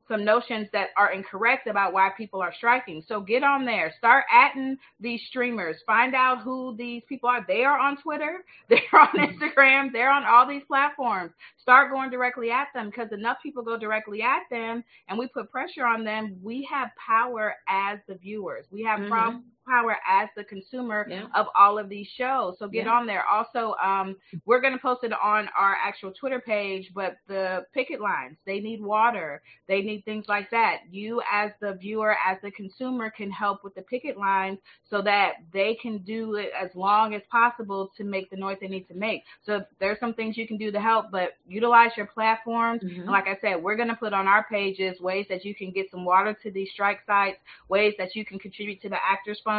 some 0.08 0.24
notions 0.24 0.68
that 0.72 0.88
are 0.96 1.12
incorrect 1.12 1.66
about 1.66 1.92
why 1.92 2.10
people 2.16 2.40
are 2.40 2.52
striking. 2.54 3.02
So 3.06 3.20
get 3.20 3.42
on 3.42 3.64
there, 3.64 3.92
start 3.98 4.24
atting 4.34 4.76
these 5.00 5.20
streamers, 5.28 5.76
find 5.86 6.14
out 6.14 6.42
who 6.42 6.74
these 6.76 7.02
people 7.08 7.28
are. 7.28 7.44
They 7.46 7.64
are 7.64 7.78
on 7.78 7.96
Twitter, 8.02 8.44
they're 8.68 8.78
on 8.92 9.08
Instagram, 9.16 9.92
they're 9.92 10.10
on 10.12 10.24
all 10.24 10.46
these 10.48 10.62
platforms. 10.66 11.32
Start 11.60 11.90
going 11.90 12.10
directly 12.10 12.50
at 12.50 12.68
them 12.74 12.86
because 12.90 13.10
enough 13.12 13.38
people 13.42 13.62
go 13.62 13.76
directly 13.78 14.22
at 14.22 14.42
them 14.50 14.84
and 15.08 15.18
we 15.18 15.26
put 15.28 15.50
pressure 15.50 15.84
on 15.84 16.04
them. 16.04 16.36
We 16.42 16.68
have 16.70 16.90
power 17.04 17.54
as 17.68 17.98
the 18.08 18.14
viewers. 18.14 18.66
We 18.70 18.82
have 18.84 19.00
Mhm. 19.00 19.08
pro- 19.08 19.40
power 19.66 19.96
as 20.08 20.28
the 20.36 20.44
consumer 20.44 21.06
Yeah. 21.08 21.26
of 21.34 21.46
all 21.56 21.78
of 21.78 21.88
these 21.88 22.06
shows. 22.16 22.56
So 22.58 22.68
get 22.68 22.86
Yeah. 22.86 22.92
on 22.92 23.06
there. 23.06 23.24
Also, 23.26 23.74
um, 23.82 24.16
we're 24.44 24.60
going 24.60 24.72
to 24.72 24.78
post 24.78 25.04
it 25.04 25.12
on 25.12 25.48
our 25.56 25.74
actual 25.74 26.12
Twitter 26.12 26.40
page, 26.40 26.92
but 26.94 27.16
the 27.26 27.66
picket 27.72 28.00
lines, 28.00 28.36
they 28.46 28.60
need 28.60 28.80
water. 28.80 29.42
They 29.66 29.82
need 29.82 30.04
things 30.04 30.26
like 30.28 30.50
that. 30.50 30.82
You, 30.90 31.22
as 31.30 31.50
the 31.60 31.74
viewer, 31.74 32.16
as 32.24 32.38
the 32.42 32.50
consumer, 32.50 33.10
can 33.10 33.30
help 33.30 33.64
with 33.64 33.74
the 33.74 33.82
picket 33.82 34.16
lines 34.16 34.58
so 34.88 35.02
that 35.02 35.34
they 35.52 35.74
can 35.74 35.98
do 35.98 36.36
it 36.36 36.50
as 36.58 36.74
long 36.74 37.14
as 37.14 37.22
possible 37.30 37.90
to 37.96 38.04
make 38.04 38.30
the 38.30 38.36
noise 38.36 38.58
they 38.60 38.68
need 38.68 38.86
to 38.88 38.94
make. 38.94 39.24
So 39.44 39.64
there's 39.80 39.98
some 39.98 40.14
things 40.14 40.36
you 40.36 40.46
can 40.46 40.56
do 40.58 40.70
to 40.70 40.80
help, 40.80 41.10
but 41.10 41.36
utilize 41.46 41.96
your 41.96 42.06
platforms. 42.06 42.82
Mhm. 42.82 43.00
And 43.00 43.06
like 43.10 43.26
I 43.26 43.36
said, 43.40 43.62
we're 43.62 43.76
going 43.76 43.88
to 43.88 43.96
put 43.96 44.12
on 44.12 44.28
our 44.28 44.44
pages 44.44 45.00
ways 45.00 45.26
that 45.28 45.44
you 45.44 45.54
can 45.54 45.70
get 45.72 45.90
some 45.90 46.04
water 46.04 46.32
to 46.42 46.50
these 46.50 46.70
strike 46.70 47.00
sites, 47.06 47.38
ways 47.68 47.94
that 47.98 48.14
you 48.14 48.24
can 48.24 48.38
contribute 48.38 48.80
to 48.82 48.88
the 48.88 49.04
Actors 49.04 49.40
Fund. 49.40 49.55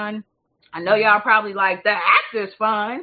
I 0.73 0.79
know 0.81 0.95
y'all 0.95 1.21
probably 1.21 1.53
like 1.53 1.83
the 1.83 1.91
Actors 1.95 2.53
Fund. 2.59 3.01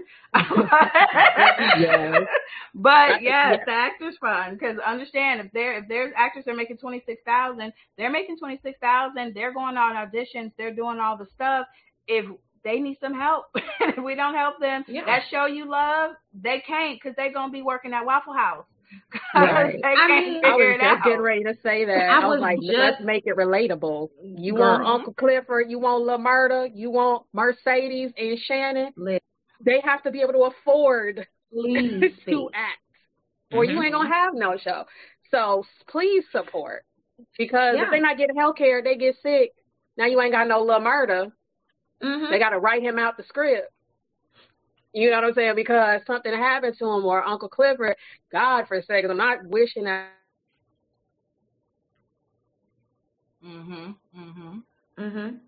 Yes. 1.78 2.22
But 2.76 3.22
yes, 3.22 3.60
the 3.66 3.72
Actors 3.72 4.16
Fund. 4.20 4.58
Because 4.58 4.78
understand, 4.84 5.40
if 5.40 5.52
there 5.52 5.78
if 5.78 5.86
there's 5.88 6.12
actors 6.16 6.44
that 6.44 6.50
are 6.50 6.56
making 6.56 6.78
twenty 6.78 7.00
six 7.06 7.22
thousand, 7.24 7.72
they're 7.96 8.10
making 8.10 8.36
twenty 8.36 8.58
six 8.64 8.76
thousand. 8.80 9.32
They're 9.32 9.52
going 9.54 9.76
on 9.76 9.94
auditions. 9.94 10.50
They're 10.58 10.74
doing 10.74 10.98
all 10.98 11.16
the 11.16 11.26
stuff. 11.36 11.68
If 12.08 12.26
they 12.64 12.80
need 12.80 12.98
some 13.00 13.14
help, 13.14 13.44
we 14.04 14.16
don't 14.16 14.34
help 14.34 14.58
them, 14.58 14.84
Yeah. 14.88 15.04
that 15.06 15.22
show 15.30 15.46
you 15.46 15.70
love, 15.70 16.12
they 16.42 16.64
can't 16.66 16.98
because 17.00 17.14
they're 17.16 17.32
gonna 17.32 17.52
be 17.52 17.62
working 17.62 17.92
at 17.92 18.04
Waffle 18.04 18.34
House. 18.34 18.64
Right. 19.34 19.80
I 19.84 20.08
mean, 20.08 20.44
I 20.44 20.54
was 20.54 20.78
just 20.80 21.04
getting 21.04 21.20
ready 21.20 21.44
to 21.44 21.54
say 21.62 21.84
that. 21.84 22.10
I, 22.10 22.20
I 22.20 22.26
was, 22.26 22.36
was, 22.36 22.40
like, 22.40 22.60
just, 22.60 22.78
let's 22.78 23.02
make 23.02 23.24
it 23.26 23.36
relatable. 23.36 24.10
You 24.22 24.54
girl. 24.54 24.62
want 24.62 24.84
Uncle 24.84 25.14
Clifford, 25.14 25.70
you 25.70 25.78
want 25.78 26.04
Lil 26.04 26.18
Murda, 26.18 26.70
you 26.74 26.90
want 26.90 27.24
Mercedes 27.32 28.12
and 28.16 28.38
Shannon. 28.46 28.92
They 29.64 29.80
have 29.84 30.02
to 30.02 30.10
be 30.10 30.20
able 30.20 30.34
to 30.34 30.50
afford 30.52 31.26
to 31.52 32.50
act, 32.54 32.78
or 33.52 33.64
mm-hmm. 33.64 33.76
you 33.76 33.82
ain't 33.82 33.92
gonna 33.92 34.12
have 34.12 34.34
no 34.34 34.56
show. 34.56 34.84
So 35.30 35.64
please 35.88 36.24
support 36.30 36.84
because 37.38 37.74
yeah. 37.76 37.84
if 37.84 37.90
they're 37.90 38.00
not 38.00 38.18
getting 38.18 38.36
health 38.36 38.56
care, 38.56 38.82
they 38.82 38.96
get 38.96 39.16
sick. 39.22 39.52
Now 39.96 40.06
you 40.06 40.20
ain't 40.20 40.32
got 40.32 40.48
no 40.48 40.62
Lil 40.62 40.80
Murda. 40.80 41.32
Mm-hmm. 42.02 42.30
They 42.30 42.38
got 42.38 42.50
to 42.50 42.58
write 42.58 42.82
him 42.82 42.98
out 42.98 43.16
the 43.16 43.24
script. 43.24 43.68
You 44.94 45.10
know 45.10 45.16
what 45.16 45.24
I'm 45.24 45.34
saying? 45.34 45.56
Because 45.56 46.00
something 46.06 46.32
happened 46.32 46.76
to 46.78 46.84
him 46.84 47.04
or 47.04 47.22
Uncle 47.24 47.48
Clifford, 47.48 47.96
God 48.30 48.66
forsake, 48.68 49.04
I'm 49.04 49.16
not 49.16 49.44
wishing 49.44 49.84
that. 49.84 50.10
Mhm. 53.44 53.96
Mhm. 54.16 54.62
Mhm. 54.96 55.40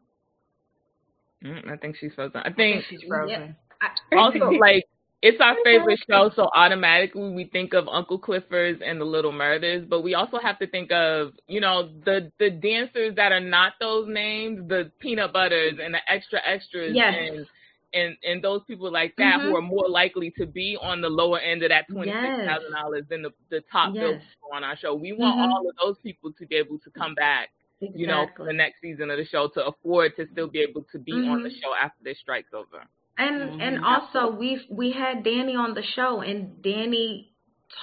Mm, 1.45 1.71
I 1.71 1.77
think 1.77 1.97
she's 1.97 2.13
frozen. 2.15 2.41
I 2.41 2.51
think, 2.51 2.57
I 2.57 2.89
think 2.89 3.01
she's 3.01 3.09
frozen. 3.09 3.57
Yeah. 3.81 4.19
also, 4.19 4.51
like 4.61 4.85
it's 5.23 5.41
our 5.41 5.55
favorite 5.65 6.01
show, 6.11 6.31
so 6.35 6.51
automatically 6.55 7.31
we 7.31 7.45
think 7.45 7.73
of 7.73 7.89
Uncle 7.89 8.19
Clifford's 8.19 8.83
and 8.85 9.01
the 9.01 9.05
Little 9.05 9.33
Murders, 9.33 9.87
but 9.89 10.03
we 10.03 10.15
also 10.15 10.39
have 10.39 10.59
to 10.59 10.67
think 10.67 10.91
of, 10.91 11.33
you 11.47 11.61
know, 11.61 11.89
the 12.05 12.33
the 12.39 12.51
dancers 12.51 13.15
that 13.15 13.31
are 13.31 13.41
not 13.41 13.75
those 13.81 14.09
names, 14.09 14.69
the 14.69 14.91
peanut 14.99 15.33
butters 15.33 15.79
and 15.83 15.95
the 15.95 16.01
extra 16.13 16.41
extras 16.45 16.95
yes. 16.95 17.15
and 17.17 17.47
and 17.93 18.17
and 18.25 18.43
those 18.43 18.63
people 18.67 18.91
like 18.93 19.15
that 19.17 19.39
mm-hmm. 19.39 19.49
who 19.49 19.57
are 19.57 19.63
more 19.63 19.89
likely 19.89 20.33
to 20.39 20.47
be 20.47 20.77
on 20.81 21.01
the 21.01 21.09
lower 21.09 21.39
end 21.39 21.63
of 21.63 21.71
that 21.71 21.87
twenty 21.91 22.11
six 22.11 22.23
thousand 22.23 22.71
yes. 22.71 22.83
dollars 22.83 23.05
than 23.09 23.23
the 23.23 23.31
the 23.51 23.63
top 23.71 23.95
yes. 23.95 24.03
billed 24.03 24.19
people 24.19 24.51
on 24.55 24.65
our 24.65 24.77
show. 24.77 24.95
We 24.95 25.13
want 25.13 25.37
mm-hmm. 25.37 25.53
all 25.53 25.69
of 25.69 25.77
those 25.83 25.97
people 26.03 26.33
to 26.39 26.47
be 26.47 26.57
able 26.57 26.79
to 26.81 26.91
come 26.91 27.15
back, 27.15 27.51
exactly. 27.81 28.01
you 28.01 28.07
know, 28.07 28.27
for 28.37 28.47
the 28.47 28.53
next 28.53 28.81
season 28.81 29.11
of 29.11 29.19
the 29.19 29.27
show 29.27 29.49
to 29.55 29.67
afford 29.67 30.17
to 30.17 30.27
still 30.33 30.49
be 30.49 30.61
able 30.61 30.85
to 30.93 30.99
be 30.99 31.13
mm-hmm. 31.13 31.31
on 31.31 31.43
the 31.43 31.49
mm-hmm. 31.49 31.59
show 31.59 31.75
after 31.81 32.03
this 32.03 32.19
strike's 32.21 32.53
over. 32.53 32.85
And 33.19 33.51
mm-hmm. 33.51 33.61
and 33.61 33.85
also 33.85 34.37
we 34.37 34.67
we 34.71 34.93
had 34.93 35.25
Danny 35.25 35.57
on 35.57 35.75
the 35.75 35.85
show 35.95 36.21
and 36.21 36.63
Danny 36.63 37.33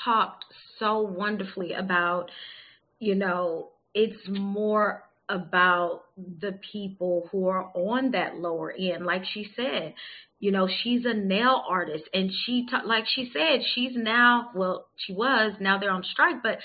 talked 0.05 0.45
so 0.79 1.01
wonderfully 1.01 1.73
about 1.73 2.29
you 2.99 3.15
know 3.15 3.69
it's 3.93 4.21
more 4.27 5.03
about 5.33 6.03
the 6.39 6.57
people 6.71 7.27
who 7.31 7.47
are 7.47 7.71
on 7.75 8.11
that 8.11 8.37
lower 8.37 8.71
end 8.71 9.05
like 9.05 9.23
she 9.33 9.49
said 9.55 9.93
you 10.39 10.51
know 10.51 10.67
she's 10.83 11.05
a 11.05 11.13
nail 11.13 11.63
artist 11.67 12.03
and 12.13 12.31
she 12.45 12.67
t- 12.69 12.77
like 12.85 13.05
she 13.07 13.31
said 13.33 13.61
she's 13.73 13.93
now 13.95 14.49
well 14.55 14.85
she 14.95 15.11
was 15.11 15.53
now 15.59 15.79
they're 15.79 15.91
on 15.91 16.03
strike 16.03 16.43
but 16.43 16.59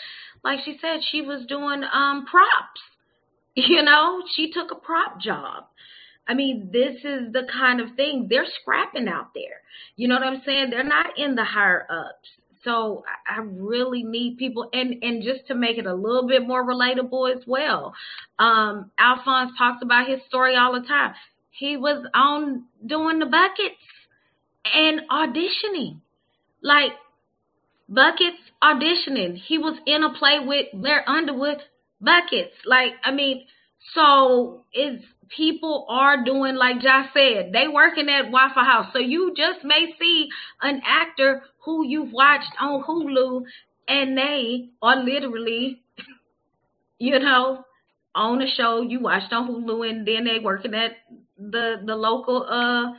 like 0.44 0.59
she 0.64 0.76
said 0.81 1.00
she 1.11 1.22
was 1.22 1.46
doing 1.46 1.83
um 1.92 2.26
props 2.26 2.83
you 3.54 3.83
know 3.83 4.22
she 4.37 4.52
took 4.52 4.70
a 4.70 4.76
prop 4.76 5.18
job 5.20 5.64
I 6.28 6.35
mean, 6.35 6.68
this 6.70 6.96
is 7.04 7.33
the 7.33 7.46
kind 7.50 7.81
of 7.81 7.96
thing 7.96 8.26
they're 8.28 8.44
scrapping 8.61 9.09
out 9.09 9.33
there. 9.35 9.62
You 9.96 10.09
know 10.09 10.16
what 10.16 10.24
I'm 10.24 10.42
saying? 10.44 10.68
They're 10.68 10.85
not 10.85 11.18
in 11.18 11.35
the 11.35 11.44
higher 11.44 11.87
ups. 11.90 12.28
So 12.68 13.02
I 13.26 13.40
really 13.40 14.02
need 14.02 14.37
people 14.37 14.68
and 14.74 15.02
and 15.02 15.22
just 15.22 15.46
to 15.46 15.54
make 15.54 15.78
it 15.78 15.87
a 15.87 15.94
little 15.94 16.28
bit 16.28 16.46
more 16.46 16.62
relatable 16.62 17.35
as 17.35 17.42
well. 17.46 17.94
Um, 18.38 18.90
Alphonse 18.98 19.52
talks 19.57 19.83
about 19.83 20.07
his 20.07 20.20
story 20.28 20.54
all 20.54 20.78
the 20.78 20.87
time. 20.87 21.14
He 21.50 21.78
was 21.78 22.07
on 22.12 22.64
doing 22.85 23.20
the 23.20 23.26
buckets 23.26 23.81
and 24.74 25.00
auditioning. 25.11 26.00
Like 26.62 26.92
buckets 27.88 28.37
auditioning. 28.62 29.37
He 29.37 29.57
was 29.57 29.78
in 29.87 30.02
a 30.02 30.12
play 30.12 30.38
with 30.44 30.66
Blair 30.74 31.09
Underwood 31.09 31.62
buckets. 32.02 32.54
Like, 32.66 32.92
I 33.02 33.12
mean, 33.12 33.46
so 33.94 34.64
it's 34.74 35.04
people 35.34 35.86
are 35.88 36.24
doing 36.24 36.56
like 36.56 36.80
Josh 36.80 37.08
said, 37.14 37.52
they 37.52 37.68
working 37.68 38.08
at 38.08 38.30
Waffle 38.30 38.64
House. 38.64 38.86
So 38.92 38.98
you 38.98 39.34
just 39.36 39.64
may 39.64 39.94
see 39.98 40.28
an 40.62 40.80
actor 40.84 41.42
who 41.64 41.86
you've 41.86 42.12
watched 42.12 42.52
on 42.60 42.82
Hulu 42.82 43.44
and 43.86 44.16
they 44.16 44.68
are 44.82 44.96
literally, 44.96 45.82
you 46.98 47.18
know, 47.18 47.64
on 48.14 48.42
a 48.42 48.50
show 48.56 48.82
you 48.82 49.00
watched 49.00 49.32
on 49.32 49.48
Hulu 49.48 49.88
and 49.88 50.06
then 50.06 50.24
they 50.24 50.38
working 50.40 50.74
at 50.74 50.92
the 51.38 51.76
the 51.84 51.94
local 51.94 52.44
uh 52.48 52.92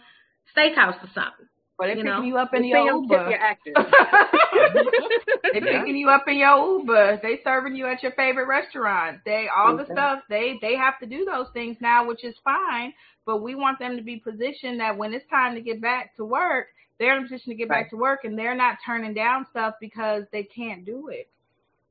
steakhouse 0.56 1.04
or 1.04 1.10
something. 1.14 1.49
Or 1.80 1.88
they're 1.88 1.96
you 1.96 2.04
picking 2.04 2.20
know? 2.20 2.24
you 2.24 2.38
up 2.38 2.54
in 2.54 2.66
your 2.66 2.86
Uber. 2.86 3.32
they're 5.54 5.62
picking 5.62 5.96
you 5.96 6.10
up 6.10 6.28
in 6.28 6.38
your 6.38 6.80
Uber. 6.80 7.20
They 7.24 7.40
serving 7.44 7.76
you 7.76 7.88
at 7.88 8.04
your 8.04 8.12
favorite 8.12 8.48
restaurant. 8.48 9.20
They 9.26 9.48
all 9.56 9.78
the 9.78 9.86
stuff 9.86 10.20
they 10.30 10.60
they 10.62 10.76
have 10.76 11.00
to 11.00 11.06
do 11.06 11.24
those 11.26 11.48
things 11.54 11.78
now, 11.80 12.06
which 12.06 12.26
is 12.26 12.36
fine. 12.44 12.94
But 13.26 13.42
we 13.42 13.56
want 13.56 13.80
them 13.80 13.96
to 13.96 14.04
be 14.04 14.18
positioned 14.18 14.82
that 14.82 14.98
when 14.98 15.14
it's 15.14 15.28
time 15.30 15.56
to 15.56 15.62
get 15.62 15.82
back 15.82 16.16
to 16.18 16.26
work, 16.26 16.68
they're 17.00 17.16
in 17.16 17.24
a 17.24 17.28
position 17.28 17.52
to 17.52 17.56
get 17.56 17.70
right. 17.70 17.84
back 17.84 17.90
to 17.92 17.96
work, 17.96 18.26
and 18.26 18.38
they're 18.38 18.56
not 18.56 18.78
turning 18.86 19.14
down 19.14 19.46
stuff 19.50 19.76
because 19.80 20.24
they 20.34 20.44
can't 20.44 20.86
do 20.86 21.08
it 21.08 21.30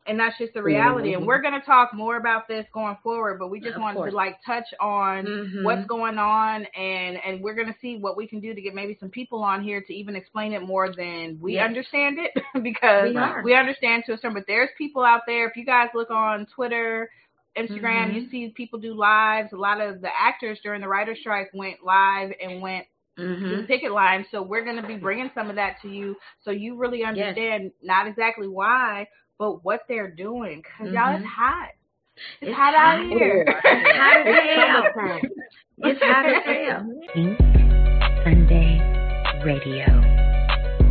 and 0.08 0.18
that's 0.18 0.36
just 0.38 0.54
the 0.54 0.62
reality. 0.62 1.10
Mm-hmm. 1.10 1.18
And 1.18 1.26
we're 1.26 1.42
going 1.42 1.58
to 1.58 1.64
talk 1.64 1.92
more 1.92 2.16
about 2.16 2.48
this 2.48 2.64
going 2.72 2.96
forward, 3.02 3.38
but 3.38 3.48
we 3.48 3.60
just 3.60 3.78
wanted 3.78 4.10
to 4.10 4.16
like 4.16 4.38
touch 4.44 4.64
on 4.80 5.26
mm-hmm. 5.26 5.64
what's 5.64 5.86
going 5.86 6.18
on, 6.18 6.66
and 6.76 7.18
and 7.24 7.42
we're 7.42 7.54
going 7.54 7.68
to 7.68 7.78
see 7.80 7.98
what 7.98 8.16
we 8.16 8.26
can 8.26 8.40
do 8.40 8.54
to 8.54 8.60
get 8.60 8.74
maybe 8.74 8.96
some 8.98 9.10
people 9.10 9.42
on 9.42 9.62
here 9.62 9.82
to 9.82 9.94
even 9.94 10.16
explain 10.16 10.52
it 10.54 10.62
more 10.62 10.92
than 10.94 11.38
we 11.40 11.54
yes. 11.54 11.66
understand 11.66 12.18
it, 12.18 12.32
because 12.62 13.14
we, 13.14 13.52
we, 13.52 13.54
understand 13.54 14.04
to 14.06 14.14
a 14.14 14.16
certain. 14.16 14.34
But 14.34 14.44
there's 14.46 14.70
people 14.78 15.04
out 15.04 15.22
there. 15.26 15.46
If 15.46 15.56
you 15.56 15.64
guys 15.64 15.88
look 15.94 16.10
on 16.10 16.46
Twitter. 16.54 17.10
Instagram, 17.56 18.10
mm-hmm. 18.10 18.16
you 18.18 18.30
see 18.30 18.52
people 18.56 18.78
do 18.78 18.94
lives. 18.94 19.48
A 19.52 19.56
lot 19.56 19.80
of 19.80 20.00
the 20.00 20.10
actors 20.16 20.60
during 20.62 20.80
the 20.80 20.86
writer 20.86 21.16
strike 21.18 21.50
went 21.52 21.78
live 21.84 22.30
and 22.40 22.62
went 22.62 22.84
mm-hmm. 23.18 23.48
to 23.48 23.56
the 23.56 23.62
picket 23.64 23.90
line. 23.90 24.24
So 24.30 24.42
we're 24.42 24.62
going 24.62 24.80
to 24.80 24.86
be 24.86 24.94
bringing 24.94 25.30
some 25.34 25.50
of 25.50 25.56
that 25.56 25.76
to 25.82 25.88
you, 25.88 26.14
so 26.44 26.52
you 26.52 26.76
really 26.76 27.02
understand 27.02 27.64
yes. 27.64 27.72
not 27.82 28.06
exactly 28.06 28.46
why, 28.46 29.08
but 29.38 29.64
what 29.64 29.82
they're 29.88 30.10
doing. 30.10 30.62
because 30.62 30.92
mm-hmm. 30.92 30.96
y'all, 30.96 31.16
it's 31.16 31.26
hot. 31.26 31.68
It's, 32.40 32.50
it's 32.50 32.56
hot, 32.56 32.74
hot, 32.74 33.00
out 33.00 33.06
here. 33.08 33.46
It's 33.64 33.96
hot 33.96 34.26
as 34.26 34.34
hell. 34.56 35.20
It's 35.78 36.02
hot 36.02 36.26
as 36.26 36.42
hell. 36.44 36.82
Sunday 38.24 38.80
Radio. 39.44 40.17